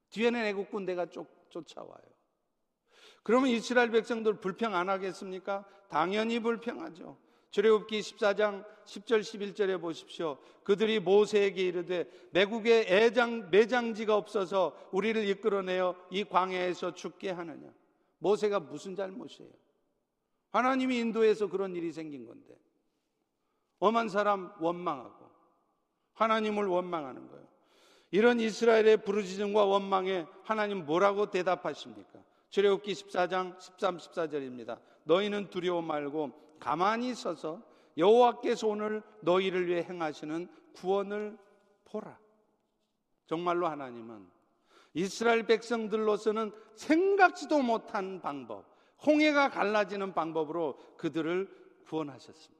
뒤에는 0.09 0.45
애국 0.45 0.69
군대가 0.69 1.05
쫓, 1.05 1.27
쫓아와요. 1.49 2.01
그러면 3.23 3.49
이스라엘 3.49 3.91
백성들 3.91 4.39
불평 4.39 4.75
안 4.75 4.89
하겠습니까? 4.89 5.65
당연히 5.89 6.39
불평하죠. 6.39 7.17
출애굽기 7.51 7.99
14장 7.99 8.63
10절 8.85 9.21
11절에 9.21 9.81
보십시오. 9.81 10.37
그들이 10.63 10.99
모세에게 10.99 11.63
이르되 11.63 12.09
매국에 12.31 12.85
애장 12.87 13.49
매장지가 13.49 14.15
없어서 14.15 14.77
우리를 14.91 15.27
이끌어내어 15.27 15.95
이 16.11 16.23
광야에서 16.23 16.93
죽게 16.93 17.31
하느냐. 17.31 17.73
모세가 18.19 18.59
무슨 18.59 18.95
잘못이에요? 18.95 19.51
하나님이 20.51 20.99
인도해서 20.99 21.47
그런 21.47 21.75
일이 21.75 21.91
생긴 21.91 22.25
건데. 22.25 22.55
엄한 23.79 24.09
사람 24.09 24.51
원망하고 24.59 25.29
하나님을 26.13 26.65
원망하는 26.65 27.29
거예요. 27.29 27.48
이런 28.11 28.39
이스라엘의 28.39 29.03
부르짖음과 29.03 29.65
원망에 29.65 30.25
하나님 30.43 30.85
뭐라고 30.85 31.29
대답하십니까? 31.29 32.19
출애굽기 32.49 32.93
14장 32.93 33.59
13, 33.59 33.97
14절입니다. 33.97 34.79
너희는 35.03 35.49
두려워 35.49 35.81
말고 35.81 36.31
가만히 36.59 37.13
서서 37.13 37.61
여호와께서 37.97 38.67
오늘 38.67 39.03
너희를 39.21 39.67
위해 39.67 39.83
행하시는 39.83 40.47
구원을 40.73 41.37
보라. 41.85 42.17
정말로 43.27 43.67
하나님은 43.67 44.27
이스라엘 44.95 45.43
백성들로서는 45.43 46.51
생각지도 46.75 47.61
못한 47.61 48.21
방법, 48.21 48.65
홍해가 49.05 49.49
갈라지는 49.49 50.13
방법으로 50.13 50.79
그들을 50.97 51.47
구원하셨습니다. 51.85 52.58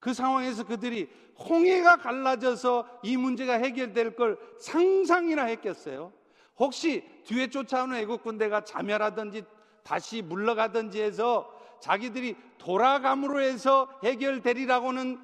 그 0.00 0.14
상황에서 0.14 0.64
그들이 0.64 1.08
홍해가 1.38 1.96
갈라져서 1.96 3.00
이 3.02 3.16
문제가 3.16 3.54
해결될 3.54 4.16
걸 4.16 4.38
상상이나 4.58 5.44
했겠어요? 5.44 6.12
혹시 6.56 7.04
뒤에 7.24 7.48
쫓아오는 7.48 7.96
애국 7.96 8.22
군대가 8.22 8.62
자멸하든지 8.64 9.44
다시 9.84 10.22
물러가든지 10.22 11.00
해서 11.00 11.52
자기들이 11.80 12.36
돌아감으로 12.58 13.40
해서 13.40 13.88
해결되리라고는 14.02 15.20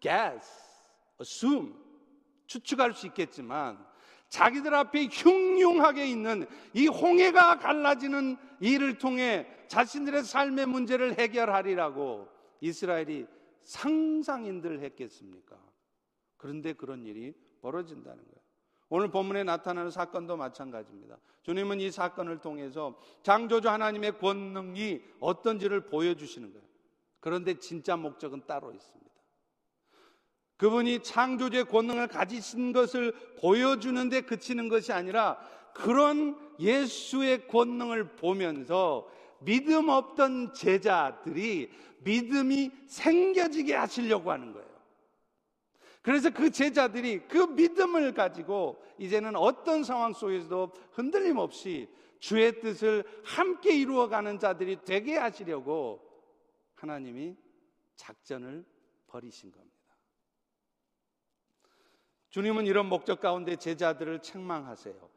guess, 0.00 0.48
assume, 1.20 1.72
추측할 2.46 2.92
수 2.92 3.06
있겠지만 3.06 3.78
자기들 4.28 4.74
앞에 4.74 5.06
흉흉하게 5.06 6.06
있는 6.06 6.46
이 6.72 6.88
홍해가 6.88 7.58
갈라지는 7.58 8.36
일을 8.60 8.98
통해 8.98 9.46
자신들의 9.68 10.24
삶의 10.24 10.66
문제를 10.66 11.18
해결하리라고 11.18 12.28
이스라엘이 12.60 13.26
상상인들 13.64 14.80
했겠습니까? 14.80 15.58
그런데 16.36 16.72
그런 16.72 17.04
일이 17.06 17.34
벌어진다는 17.60 18.22
거예요. 18.22 18.44
오늘 18.90 19.10
본문에 19.10 19.44
나타나는 19.44 19.90
사건도 19.90 20.36
마찬가지입니다. 20.36 21.18
주님은 21.42 21.80
이 21.80 21.90
사건을 21.90 22.38
통해서 22.38 22.98
장조주 23.22 23.68
하나님의 23.68 24.18
권능이 24.18 25.02
어떤지를 25.20 25.86
보여주시는 25.86 26.52
거예요. 26.52 26.64
그런데 27.20 27.58
진짜 27.58 27.96
목적은 27.96 28.42
따로 28.46 28.72
있습니다. 28.72 29.10
그분이 30.56 31.02
창조주의 31.02 31.64
권능을 31.64 32.06
가지신 32.06 32.72
것을 32.72 33.12
보여주는데 33.40 34.20
그치는 34.22 34.68
것이 34.68 34.92
아니라 34.92 35.38
그런 35.72 36.38
예수의 36.60 37.48
권능을 37.48 38.16
보면서 38.16 39.10
믿음 39.44 39.88
없던 39.88 40.54
제자들이 40.54 41.70
믿음이 42.04 42.70
생겨지게 42.86 43.74
하시려고 43.74 44.30
하는 44.30 44.52
거예요. 44.52 44.74
그래서 46.02 46.28
그 46.30 46.50
제자들이 46.50 47.26
그 47.28 47.38
믿음을 47.38 48.12
가지고 48.12 48.82
이제는 48.98 49.36
어떤 49.36 49.84
상황 49.84 50.12
속에서도 50.12 50.72
흔들림 50.92 51.38
없이 51.38 51.88
주의 52.18 52.60
뜻을 52.60 53.04
함께 53.24 53.74
이루어가는 53.76 54.38
자들이 54.38 54.78
되게 54.84 55.16
하시려고 55.16 56.06
하나님이 56.74 57.36
작전을 57.96 58.64
벌이신 59.06 59.50
겁니다. 59.50 59.74
주님은 62.28 62.66
이런 62.66 62.86
목적 62.86 63.20
가운데 63.20 63.56
제자들을 63.56 64.20
책망하세요. 64.20 65.08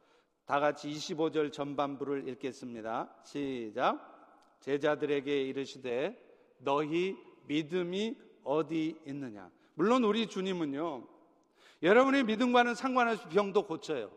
다 0.45 0.59
같이 0.61 0.89
25절 0.89 1.51
전반부를 1.51 2.29
읽겠습니다. 2.29 3.13
시작. 3.25 4.16
제자들에게 4.59 5.43
이르시되 5.43 6.17
너희 6.59 7.15
믿음이 7.47 8.15
어디 8.43 8.99
있느냐? 9.05 9.49
물론 9.75 10.03
우리 10.03 10.27
주님은요. 10.27 11.07
여러분의 11.83 12.23
믿음과는 12.23 12.75
상관없이 12.75 13.27
병도 13.27 13.63
고쳐요. 13.67 14.11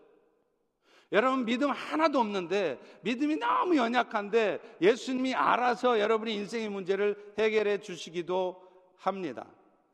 여러분 1.13 1.45
믿음 1.45 1.71
하나도 1.71 2.21
없는데 2.21 2.81
믿음이 3.03 3.37
너무 3.37 3.77
연약한데 3.77 4.79
예수님이 4.81 5.35
알아서 5.35 5.99
여러분의 5.99 6.35
인생의 6.37 6.69
문제를 6.69 7.35
해결해 7.37 7.81
주시기도 7.81 8.63
합니다. 8.97 9.47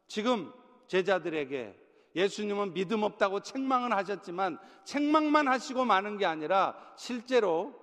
지금 0.06 0.52
제자들에게 0.88 1.74
예수님은 2.14 2.74
믿음 2.74 3.02
없다고 3.02 3.40
책망을 3.40 3.92
하셨지만 3.92 4.58
책망만 4.84 5.48
하시고 5.48 5.84
마는 5.84 6.18
게 6.18 6.26
아니라 6.26 6.76
실제로 6.96 7.74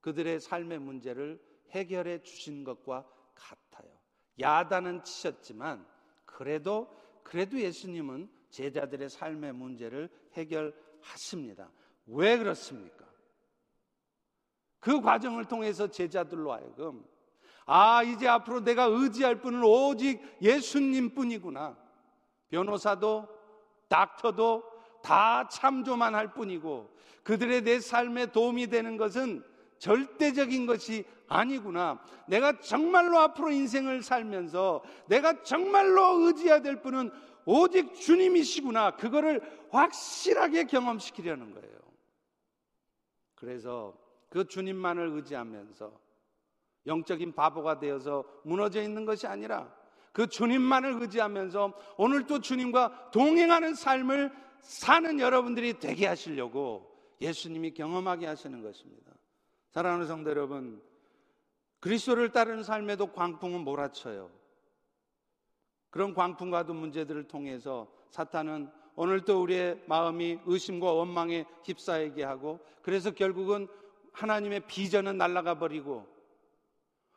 그들의 0.00 0.40
삶의 0.40 0.78
문제를 0.78 1.40
해결해 1.70 2.22
주신 2.22 2.64
것과 2.64 3.06
같아요. 3.34 3.90
야단은 4.40 5.04
치셨지만 5.04 5.86
그래도 6.24 6.88
그래도 7.22 7.60
예수님은 7.60 8.30
제자들의 8.50 9.10
삶의 9.10 9.52
문제를 9.52 10.08
해결하십니다. 10.32 11.70
왜 12.06 12.38
그렇습니까? 12.38 13.06
그 14.80 15.00
과정을 15.00 15.44
통해서 15.44 15.88
제자들로 15.88 16.52
하여금 16.52 17.04
아, 17.70 18.02
이제 18.02 18.26
앞으로 18.26 18.60
내가 18.60 18.84
의지할 18.84 19.42
분은 19.42 19.62
오직 19.62 20.22
예수님 20.40 21.14
뿐이구나. 21.14 21.76
변호사도 22.48 23.28
닥터도 23.88 24.64
다 25.02 25.46
참조만 25.48 26.14
할 26.14 26.32
뿐이고 26.32 26.90
그들의 27.22 27.62
내 27.62 27.78
삶에 27.78 28.32
도움이 28.32 28.68
되는 28.68 28.96
것은 28.96 29.44
절대적인 29.78 30.66
것이 30.66 31.04
아니구나. 31.28 32.02
내가 32.26 32.60
정말로 32.60 33.18
앞으로 33.18 33.50
인생을 33.50 34.02
살면서 34.02 34.82
내가 35.06 35.42
정말로 35.42 36.26
의지해야 36.26 36.62
될 36.62 36.80
분은 36.80 37.10
오직 37.44 37.94
주님이시구나. 37.94 38.96
그거를 38.96 39.40
확실하게 39.70 40.64
경험시키려는 40.64 41.54
거예요. 41.54 41.78
그래서 43.34 43.96
그 44.28 44.46
주님만을 44.46 45.08
의지하면서 45.08 45.92
영적인 46.86 47.34
바보가 47.34 47.78
되어서 47.78 48.24
무너져 48.44 48.82
있는 48.82 49.04
것이 49.04 49.26
아니라 49.26 49.72
그 50.12 50.26
주님만을 50.26 51.00
의지하면서 51.02 51.72
오늘 51.96 52.26
또 52.26 52.40
주님과 52.40 53.10
동행하는 53.12 53.74
삶을 53.74 54.32
사는 54.60 55.20
여러분들이 55.20 55.78
되게 55.78 56.06
하시려고 56.06 56.90
예수님이 57.20 57.72
경험하게 57.72 58.26
하시는 58.26 58.62
것입니다. 58.62 59.12
사랑하는 59.70 60.06
성도 60.06 60.30
여러분, 60.30 60.82
그리스도를 61.80 62.32
따르는 62.32 62.62
삶에도 62.62 63.12
광풍은 63.12 63.60
몰아쳐요. 63.60 64.30
그런 65.90 66.14
광풍과도 66.14 66.74
문제들을 66.74 67.28
통해서 67.28 67.88
사탄은 68.10 68.70
오늘 68.94 69.20
또 69.20 69.40
우리의 69.42 69.82
마음이 69.86 70.40
의심과 70.44 70.92
원망에 70.92 71.44
휩싸이게 71.64 72.24
하고 72.24 72.58
그래서 72.82 73.10
결국은 73.12 73.68
하나님의 74.12 74.66
비전은 74.66 75.16
날아가 75.16 75.58
버리고 75.58 76.06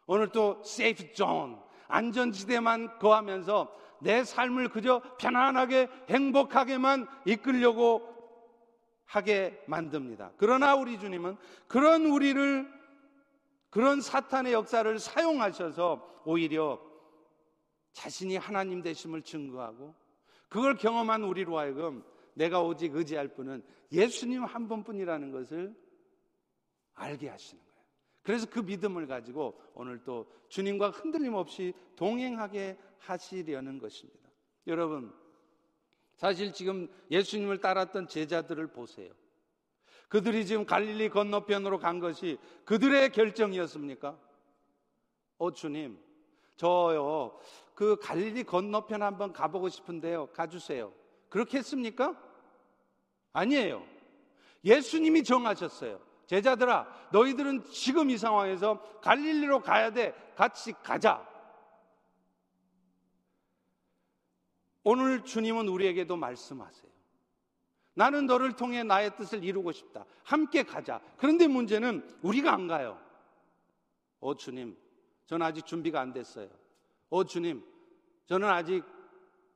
오늘 0.06 0.30
또 0.30 0.62
safe 0.64 1.14
zone 1.14 1.60
안전지대만 1.88 3.00
거하면서 3.00 3.76
내 4.02 4.24
삶을 4.24 4.70
그저 4.70 5.02
편안하게 5.20 5.90
행복하게만 6.10 7.08
이끌려고 7.26 8.21
하게 9.12 9.62
만듭니다. 9.68 10.32
그러나 10.38 10.74
우리 10.74 10.98
주님은 10.98 11.36
그런 11.68 12.06
우리를 12.06 12.66
그런 13.70 14.00
사탄의 14.00 14.54
역사를 14.54 15.00
사용하셔서 15.00 16.22
오히려 16.26 16.82
자신이 17.92 18.38
하나님 18.38 18.82
되심을 18.82 19.24
증거하고 19.24 19.96
그걸 20.48 20.78
경험한 20.78 21.24
우리로 21.24 21.58
하여금 21.58 22.06
내가 22.36 22.62
오직 22.62 22.96
의지할 22.96 23.28
분은 23.30 23.64
예수님 23.92 24.46
한 24.46 24.70
분뿐이라는 24.70 25.32
것을 25.32 25.76
알게 26.94 27.28
하시는 27.28 27.62
거예요. 27.62 27.82
그래서 28.24 28.48
그 28.50 28.60
믿음을 28.60 29.08
가지고 29.08 29.60
오늘 29.74 30.06
또 30.06 30.32
주님과 30.48 30.92
흔들림 30.92 31.34
없이 31.34 31.74
동행하게 31.98 32.78
하시려는 33.00 33.78
것입니다. 33.78 34.30
여러분, 34.68 35.14
사실 36.22 36.54
지금 36.54 36.88
예수님을 37.10 37.62
따랐던 37.62 38.08
제자들을 38.08 38.68
보세요. 38.68 39.12
그들이 40.08 40.46
지금 40.46 40.68
갈릴리 40.68 41.10
건너편으로 41.10 41.80
간 41.80 42.00
것이 42.00 42.38
그들의 42.64 43.12
결정이었습니까? 43.12 44.16
어, 45.40 45.52
주님, 45.52 45.98
저요, 46.58 47.40
그 47.74 47.98
갈릴리 48.00 48.44
건너편 48.44 49.02
한번 49.02 49.34
가보고 49.34 49.70
싶은데요. 49.70 50.28
가주세요. 50.28 50.94
그렇게 51.28 51.58
했습니까? 51.58 52.16
아니에요. 53.34 53.84
예수님이 54.64 55.24
정하셨어요. 55.24 56.00
제자들아, 56.28 57.10
너희들은 57.12 57.64
지금 57.72 58.12
이 58.12 58.18
상황에서 58.20 58.80
갈릴리로 59.02 59.62
가야 59.62 59.90
돼. 59.90 60.14
같이 60.36 60.72
가자. 60.84 61.28
오늘 64.84 65.24
주님은 65.24 65.68
우리에게도 65.68 66.16
말씀하세요. 66.16 66.92
나는 67.94 68.26
너를 68.26 68.54
통해 68.54 68.84
나의 68.84 69.16
뜻을 69.16 69.44
이루고 69.44 69.72
싶다. 69.72 70.06
함께 70.24 70.64
가자. 70.64 71.02
그런데 71.18 71.48
문제는 71.48 72.08
우리가 72.22 72.54
안 72.54 72.68
가요. 72.68 73.00
오, 74.20 74.36
주님, 74.36 74.78
저는 75.26 75.46
아직 75.46 75.66
준비가 75.66 76.00
안 76.00 76.14
됐어요. 76.14 76.50
오, 77.10 77.24
주님, 77.24 77.64
저는 78.28 78.48
아직 78.48 78.84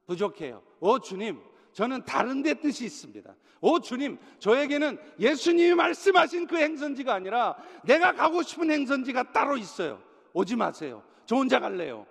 부족해요. 0.05 0.61
오, 0.79 0.99
주님, 0.99 1.41
저는 1.75 2.05
다른 2.05 2.41
데 2.41 2.53
뜻이 2.53 2.85
있습니다. 2.85 3.35
오 3.59 3.79
주님, 3.79 4.17
저에게는 4.39 4.97
예수님이 5.19 5.73
말씀하신 5.75 6.47
그 6.47 6.55
행선지가 6.57 7.13
아니라 7.13 7.57
내가 7.83 8.13
가고 8.13 8.41
싶은 8.43 8.71
행선지가 8.71 9.33
따로 9.33 9.57
있어요. 9.57 10.01
오지 10.33 10.55
마세요. 10.55 11.03
저 11.25 11.35
혼자 11.35 11.59
갈래요. 11.59 12.05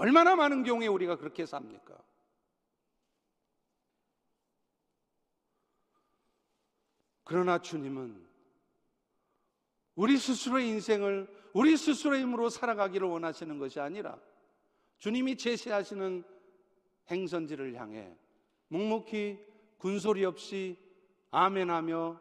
얼마나 0.00 0.34
많은 0.34 0.62
경우에 0.62 0.86
우리가 0.86 1.16
그렇게 1.16 1.44
삽니까? 1.44 1.94
그러나 7.24 7.58
주님은 7.58 8.26
우리 9.96 10.16
스스로의 10.16 10.68
인생을 10.68 11.28
우리 11.52 11.76
스스로의 11.76 12.22
힘으로 12.22 12.48
살아가기를 12.48 13.06
원하시는 13.06 13.58
것이 13.58 13.78
아니라 13.78 14.18
주님이 15.00 15.36
제시하시는 15.36 16.24
행선지를 17.10 17.74
향해 17.74 18.16
묵묵히 18.68 19.38
군소리 19.76 20.24
없이 20.24 20.78
아멘하며 21.30 22.18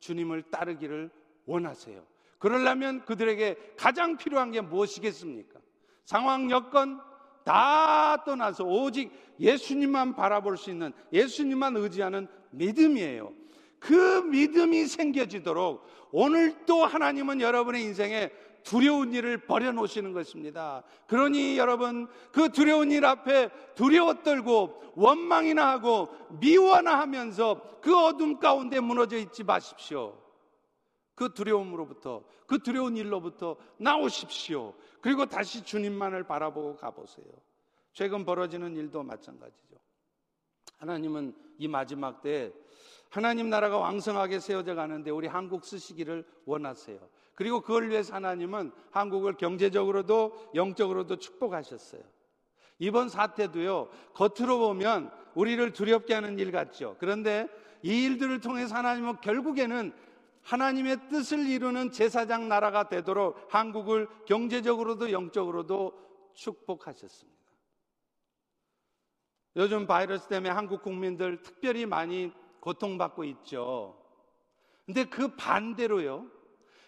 주님을 0.00 0.50
따르기를 0.50 1.10
원하세요. 1.46 2.06
그러려면 2.38 3.02
그들에게 3.06 3.74
가장 3.78 4.18
필요한 4.18 4.50
게 4.50 4.60
무엇이겠습니까? 4.60 5.58
상황 6.04 6.50
여건 6.50 7.11
다 7.44 8.22
떠나서 8.24 8.64
오직 8.64 9.10
예수님만 9.40 10.14
바라볼 10.14 10.56
수 10.56 10.70
있는 10.70 10.92
예수님만 11.12 11.76
의지하는 11.76 12.28
믿음이에요. 12.50 13.32
그 13.78 14.22
믿음이 14.22 14.86
생겨지도록 14.86 15.84
오늘 16.12 16.54
또 16.66 16.84
하나님은 16.84 17.40
여러분의 17.40 17.82
인생에 17.82 18.30
두려운 18.62 19.12
일을 19.12 19.38
버려놓으시는 19.38 20.12
것입니다. 20.12 20.84
그러니 21.08 21.58
여러분, 21.58 22.06
그 22.30 22.50
두려운 22.50 22.92
일 22.92 23.04
앞에 23.04 23.50
두려워 23.74 24.22
떨고 24.22 24.82
원망이나 24.94 25.68
하고 25.68 26.08
미워나 26.40 27.00
하면서 27.00 27.60
그 27.80 27.96
어둠 27.96 28.38
가운데 28.38 28.78
무너져 28.78 29.16
있지 29.16 29.42
마십시오. 29.42 30.16
그 31.14 31.34
두려움으로부터, 31.34 32.22
그 32.46 32.58
두려운 32.58 32.96
일로부터 32.96 33.56
나오십시오. 33.78 34.74
그리고 35.02 35.26
다시 35.26 35.64
주님만을 35.64 36.22
바라보고 36.22 36.76
가보세요. 36.76 37.26
최근 37.92 38.24
벌어지는 38.24 38.74
일도 38.76 39.02
마찬가지죠. 39.02 39.76
하나님은 40.78 41.34
이 41.58 41.68
마지막 41.68 42.22
때 42.22 42.52
하나님 43.10 43.50
나라가 43.50 43.76
왕성하게 43.78 44.38
세워져 44.38 44.74
가는데 44.74 45.10
우리 45.10 45.26
한국 45.26 45.64
쓰시기를 45.66 46.24
원하세요. 46.46 46.98
그리고 47.34 47.60
그걸 47.60 47.90
위해서 47.90 48.14
하나님은 48.14 48.72
한국을 48.90 49.34
경제적으로도 49.34 50.50
영적으로도 50.54 51.16
축복하셨어요. 51.16 52.02
이번 52.78 53.08
사태도요, 53.08 53.90
겉으로 54.14 54.58
보면 54.58 55.10
우리를 55.34 55.72
두렵게 55.72 56.14
하는 56.14 56.38
일 56.38 56.52
같죠. 56.52 56.96
그런데 56.98 57.48
이 57.82 58.04
일들을 58.04 58.40
통해서 58.40 58.76
하나님은 58.76 59.20
결국에는 59.20 59.92
하나님의 60.42 61.08
뜻을 61.08 61.46
이루는 61.46 61.92
제사장 61.92 62.48
나라가 62.48 62.88
되도록 62.88 63.46
한국을 63.48 64.08
경제적으로도 64.26 65.12
영적으로도 65.12 65.92
축복하셨습니다. 66.34 67.40
요즘 69.56 69.86
바이러스 69.86 70.28
때문에 70.28 70.50
한국 70.50 70.82
국민들 70.82 71.42
특별히 71.42 71.86
많이 71.86 72.32
고통받고 72.60 73.24
있죠. 73.24 73.98
근데 74.86 75.04
그 75.04 75.36
반대로요. 75.36 76.30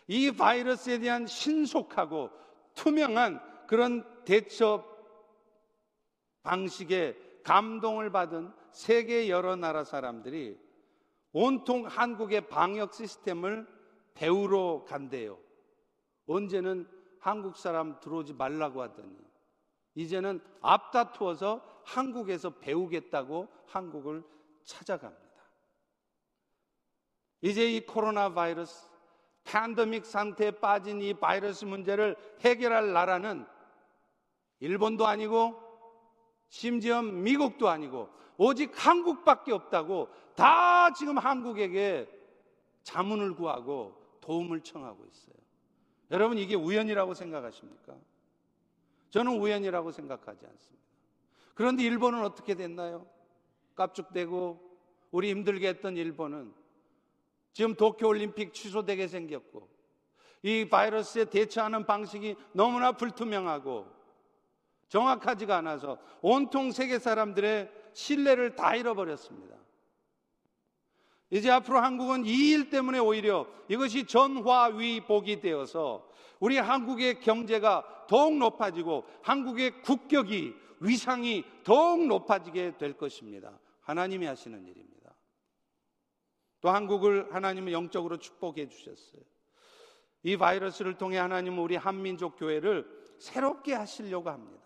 이 0.07 0.31
바이러스에 0.33 0.99
대한 0.99 1.27
신속하고 1.27 2.31
투명한 2.75 3.67
그런 3.67 4.05
대처 4.25 4.85
방식에 6.43 7.17
감동을 7.45 8.11
받은 8.11 8.53
세계 8.73 9.29
여러 9.29 9.57
나라 9.57 9.85
사람들이 9.85 10.59
온통 11.35 11.87
한국의 11.87 12.49
방역 12.49 12.95
시스템을 12.95 13.67
배우러 14.15 14.85
간대요. 14.87 15.37
언제는 16.27 16.89
한국 17.19 17.57
사람 17.57 17.99
들어오지 18.01 18.35
말라고 18.35 18.81
하더니 18.81 19.19
이제는 19.97 20.41
앞다투어서 20.61 21.83
한국에서 21.85 22.51
배우겠다고 22.51 23.49
한국을 23.67 24.23
찾아갑니다. 24.63 25.25
이제 27.43 27.69
이 27.71 27.85
코로나 27.85 28.33
바이러스 28.33 28.89
팬데믹 29.43 30.07
상태에 30.07 30.53
빠진 30.53 31.03
이 31.03 31.15
바이러스 31.15 31.65
문제를 31.65 32.17
해결할 32.41 32.93
나라는 32.93 33.45
일본도 34.61 35.05
아니고 35.07 35.61
심지어 36.49 37.03
미국도 37.03 37.69
아니고 37.69 38.09
오직 38.37 38.73
한국밖에 38.75 39.53
없다고 39.53 40.09
다 40.35 40.93
지금 40.93 41.19
한국에게 41.19 42.09
자문을 42.83 43.35
구하고 43.35 44.01
도움을 44.21 44.61
청하고 44.61 45.05
있어요. 45.05 45.35
여러분 46.11 46.39
이게 46.39 46.55
우연이라고 46.55 47.15
생각하십니까? 47.15 47.95
저는 49.11 49.41
우연이라고 49.41 49.93
생각하지 49.93 50.47
않습니다. 50.47 50.85
그런데 51.55 51.85
일본은 51.85 52.25
어떻게 52.25 52.55
됐나요? 52.55 53.07
깝죽대고 53.77 54.61
우리 55.13 55.31
힘들게 55.31 55.69
했던 55.69 55.97
일본은 55.97 56.53
지금 57.53 57.75
도쿄 57.75 58.09
올림픽 58.09 58.53
취소되게 58.53 59.07
생겼고 59.07 59.69
이 60.43 60.69
바이러스에 60.69 61.27
대처하는 61.27 61.87
방식이 61.87 62.37
너무나 62.53 62.93
불투명하고 62.93 63.87
정확하지가 64.89 65.57
않아서 65.59 65.99
온통 66.21 66.73
세계 66.73 66.99
사람들의 66.99 67.84
신뢰를 67.95 68.55
다 68.55 68.77
잃어버렸습니다. 68.77 69.57
이제 71.31 71.51
앞으로 71.51 71.79
한국은 71.79 72.27
이 72.27 72.53
일 72.53 72.71
때문에 72.71 72.99
오히려 72.99 73.47
이것이 73.69 74.07
전화위복이 74.07 75.41
되어서 75.41 76.09
우리 76.39 76.59
한국의 76.59 77.21
경제가 77.21 78.07
더욱 78.09 78.37
높아지고 78.37 79.05
한국의 79.23 79.83
국격이 79.83 80.55
위상이 80.81 81.45
더욱 81.65 82.07
높아지게 82.07 82.77
될 82.77 82.93
것입니다. 82.97 83.59
하나님이 83.81 84.27
하시는 84.27 84.65
일입니다. 84.67 85.15
또 86.61 86.71
한국을 86.71 87.35
하나님은 87.35 87.73
영적으로 87.73 88.19
축복해 88.19 88.69
주셨어요. 88.69 89.23
이 90.23 90.37
바이러스를 90.37 90.97
통해 90.97 91.19
하나님은 91.19 91.59
우리 91.59 91.77
한민족 91.77 92.37
교회를 92.37 92.87
새롭게 93.19 93.75
하시려고 93.75 94.31
합니다. 94.31 94.64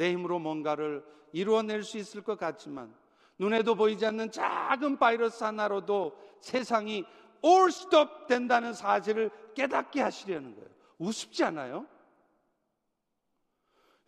내 0.00 0.12
힘으로 0.12 0.38
뭔가를 0.38 1.04
이루어낼 1.30 1.82
수 1.82 1.98
있을 1.98 2.22
것 2.22 2.38
같지만 2.38 2.94
눈에도 3.38 3.74
보이지 3.74 4.06
않는 4.06 4.30
작은 4.30 4.98
바이러스 4.98 5.44
하나로도 5.44 6.16
세상이 6.40 7.04
올 7.42 7.70
스톱 7.70 8.26
된다는 8.26 8.72
사실을 8.72 9.30
깨닫게 9.54 10.00
하시려는 10.00 10.54
거예요. 10.54 10.70
우습지 10.96 11.44
않아요? 11.44 11.86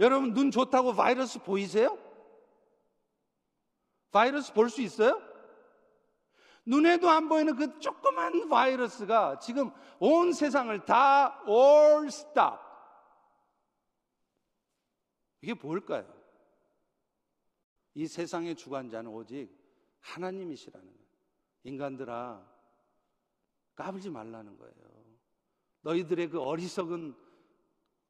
여러분 0.00 0.32
눈 0.32 0.50
좋다고 0.50 0.94
바이러스 0.94 1.40
보이세요? 1.42 1.98
바이러스 4.12 4.54
볼 4.54 4.70
수 4.70 4.80
있어요? 4.80 5.20
눈에도 6.64 7.10
안 7.10 7.28
보이는 7.28 7.54
그 7.54 7.78
조그만 7.80 8.48
바이러스가 8.48 9.40
지금 9.40 9.70
온 9.98 10.32
세상을 10.32 10.86
다 10.86 11.42
all 11.46 12.06
stop. 12.06 12.61
이게 15.42 15.54
뭘까요? 15.54 16.06
이 17.94 18.06
세상의 18.06 18.54
주관자는 18.54 19.10
오직 19.10 19.50
하나님이시라는 20.00 20.86
거예요. 20.86 21.08
인간들아, 21.64 22.48
까불지 23.74 24.10
말라는 24.10 24.56
거예요. 24.56 24.74
너희들의 25.82 26.30
그 26.30 26.40
어리석은 26.40 27.14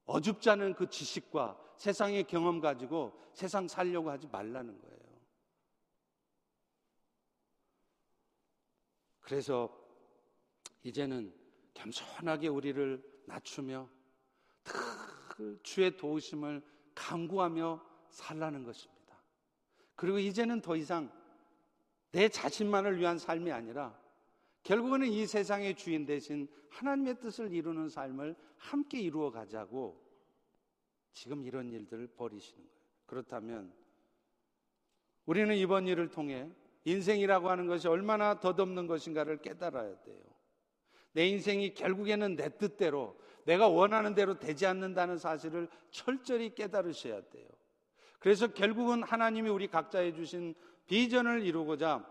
어줍지 0.05 0.51
않은 0.51 0.75
그 0.75 0.89
지식과 0.89 1.59
세상의 1.79 2.25
경험 2.25 2.61
가지고 2.61 3.19
세상 3.33 3.67
살려고 3.67 4.11
하지 4.11 4.27
말라는 4.29 4.79
거예요. 4.79 4.93
그래서 9.21 9.75
이제는 10.83 11.35
겸손하게 11.75 12.49
우리를 12.49 13.23
낮추며 13.27 13.89
늘 15.39 15.59
주의 15.63 15.97
도우심을 15.97 16.72
강구하며 16.95 17.85
살라는 18.11 18.65
것입니다. 18.65 19.17
그리고 19.95 20.19
이제는 20.19 20.61
더 20.61 20.77
이상 20.77 21.11
내 22.11 22.29
자신만을 22.29 22.99
위한 22.99 23.19
삶이 23.19 23.51
아니라 23.51 23.99
결국은 24.63 25.05
이 25.05 25.27
세상의 25.27 25.75
주인 25.75 26.05
대신 26.07 26.49
하나님의 26.71 27.19
뜻을 27.21 27.53
이루는 27.53 27.89
삶을 27.89 28.37
함께 28.57 29.01
이루어 29.01 29.31
가자고 29.31 30.01
지금 31.13 31.45
이런 31.45 31.71
일들을 31.71 32.07
벌이시는 32.09 32.63
거예요. 32.63 32.83
그렇다면 33.07 33.73
우리는 35.27 35.55
이번 35.57 35.87
일을 35.87 36.11
통해 36.11 36.51
인생이라고 36.85 37.49
하는 37.49 37.67
것이 37.67 37.89
얼마나 37.89 38.41
덧없는 38.41 38.87
것인가를 38.87 39.39
깨달아야 39.39 40.01
돼요. 40.03 40.23
내 41.13 41.27
인생이 41.27 41.75
결국에는 41.75 42.37
내 42.37 42.57
뜻대로 42.57 43.19
내가 43.45 43.69
원하는 43.69 44.15
대로 44.15 44.39
되지 44.39 44.67
않는다는 44.67 45.19
사실을 45.19 45.69
철저히 45.91 46.55
깨달으셔야 46.55 47.23
돼요. 47.31 47.49
그래서 48.19 48.47
결국은 48.47 49.03
하나님이 49.03 49.51
우리 49.51 49.67
각자에 49.67 50.15
주신 50.15 50.55
비전을 50.87 51.45
이루고자 51.45 52.07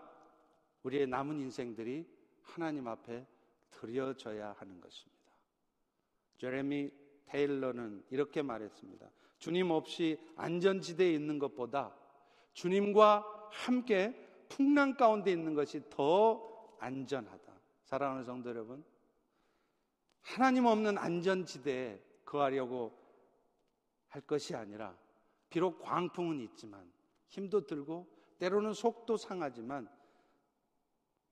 우리의 0.84 1.07
남은 1.07 1.39
인생들이 1.39 2.05
하나님 2.41 2.88
앞에 2.88 3.25
드려져야 3.71 4.55
하는 4.57 4.82
것입니다. 4.82 5.21
제레미 6.38 6.91
테일러는 7.25 8.03
이렇게 8.09 8.41
말했습니다. 8.41 9.09
주님 9.38 9.71
없이 9.71 10.19
안전지대에 10.36 11.13
있는 11.13 11.39
것보다 11.39 11.95
주님과 12.53 13.49
함께 13.51 14.13
풍랑 14.49 14.97
가운데 14.97 15.32
있는 15.32 15.53
것이 15.53 15.82
더 15.89 16.75
안전하다. 16.79 17.53
사랑하는 17.86 18.23
성도 18.23 18.49
여러분, 18.49 18.84
하나님 20.22 20.65
없는 20.65 20.97
안전지대에 20.97 21.99
거하려고 22.26 22.97
할 24.07 24.22
것이 24.22 24.55
아니라 24.55 24.95
비록 25.49 25.80
광풍은 25.80 26.39
있지만 26.41 26.89
힘도 27.28 27.65
들고 27.65 28.07
때로는 28.39 28.74
속도 28.74 29.17
상하지만 29.17 29.89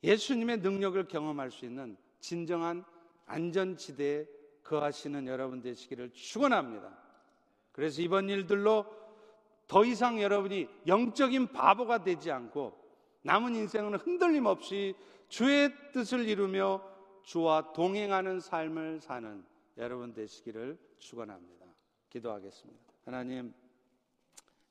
예수님의 0.03 0.57
능력을 0.59 1.07
경험할 1.07 1.51
수 1.51 1.65
있는 1.65 1.97
진정한 2.19 2.83
안전지대에 3.25 4.25
거하시는 4.63 5.27
여러분 5.27 5.61
되시기를 5.61 6.11
축원합니다. 6.13 6.97
그래서 7.71 8.01
이번 8.01 8.29
일들로 8.29 8.85
더 9.67 9.85
이상 9.85 10.21
여러분이 10.21 10.67
영적인 10.87 11.47
바보가 11.47 12.03
되지 12.03 12.31
않고 12.31 12.77
남은 13.21 13.55
인생은 13.55 13.95
흔들림 13.95 14.45
없이 14.45 14.95
주의 15.27 15.69
뜻을 15.91 16.27
이루며 16.27 16.81
주와 17.23 17.73
동행하는 17.73 18.39
삶을 18.39 18.99
사는 19.01 19.43
여러분 19.77 20.13
되시기를 20.13 20.77
축원합니다. 20.97 21.65
기도하겠습니다. 22.09 22.93
하나님 23.05 23.53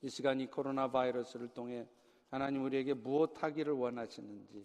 이 0.02 0.08
시간 0.08 0.40
이 0.40 0.46
코로나 0.46 0.90
바이러스를 0.90 1.48
통해 1.48 1.88
하나님 2.30 2.64
우리에게 2.64 2.94
무엇 2.94 3.42
하기를 3.42 3.72
원하시는지 3.72 4.64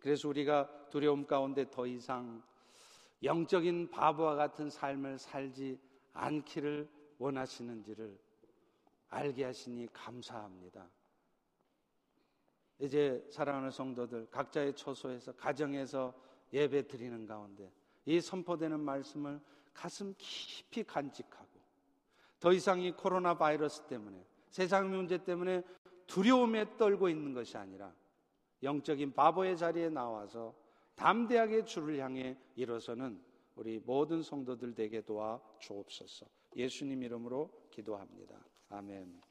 그래서 0.00 0.28
우리가 0.28 0.88
두려움 0.90 1.26
가운데 1.26 1.68
더 1.70 1.86
이상 1.86 2.42
영적인 3.22 3.90
바보와 3.90 4.34
같은 4.36 4.70
삶을 4.70 5.18
살지 5.18 5.78
않기를 6.12 6.88
원하시는지를 7.18 8.18
알게 9.08 9.44
하시니 9.44 9.88
감사합니다. 9.92 10.88
이제 12.78 13.26
사랑하는 13.30 13.70
성도들 13.70 14.26
각자의 14.30 14.74
처소에서 14.74 15.32
가정에서 15.32 16.14
예배 16.52 16.86
드리는 16.88 17.26
가운데 17.26 17.70
이 18.04 18.20
선포되는 18.20 18.78
말씀을 18.80 19.40
가슴 19.72 20.14
깊이 20.16 20.84
간직하고 20.84 21.46
더 22.40 22.52
이상 22.52 22.80
이 22.80 22.92
코로나 22.92 23.36
바이러스 23.36 23.82
때문에 23.82 24.24
세상 24.50 24.90
문제 24.90 25.22
때문에 25.22 25.62
두려움에 26.06 26.76
떨고 26.76 27.08
있는 27.08 27.34
것이 27.34 27.56
아니라 27.56 27.92
영적인 28.62 29.12
바보의 29.12 29.56
자리에 29.56 29.88
나와서 29.90 30.54
담대하게 30.94 31.64
주를 31.64 31.98
향해 31.98 32.36
일어서는 32.54 33.20
우리 33.54 33.80
모든 33.84 34.22
성도들 34.22 34.74
되게 34.74 35.00
도와 35.00 35.40
주옵소서. 35.58 36.26
예수님 36.54 37.02
이름으로 37.02 37.50
기도합니다. 37.70 38.36
아멘. 38.70 39.25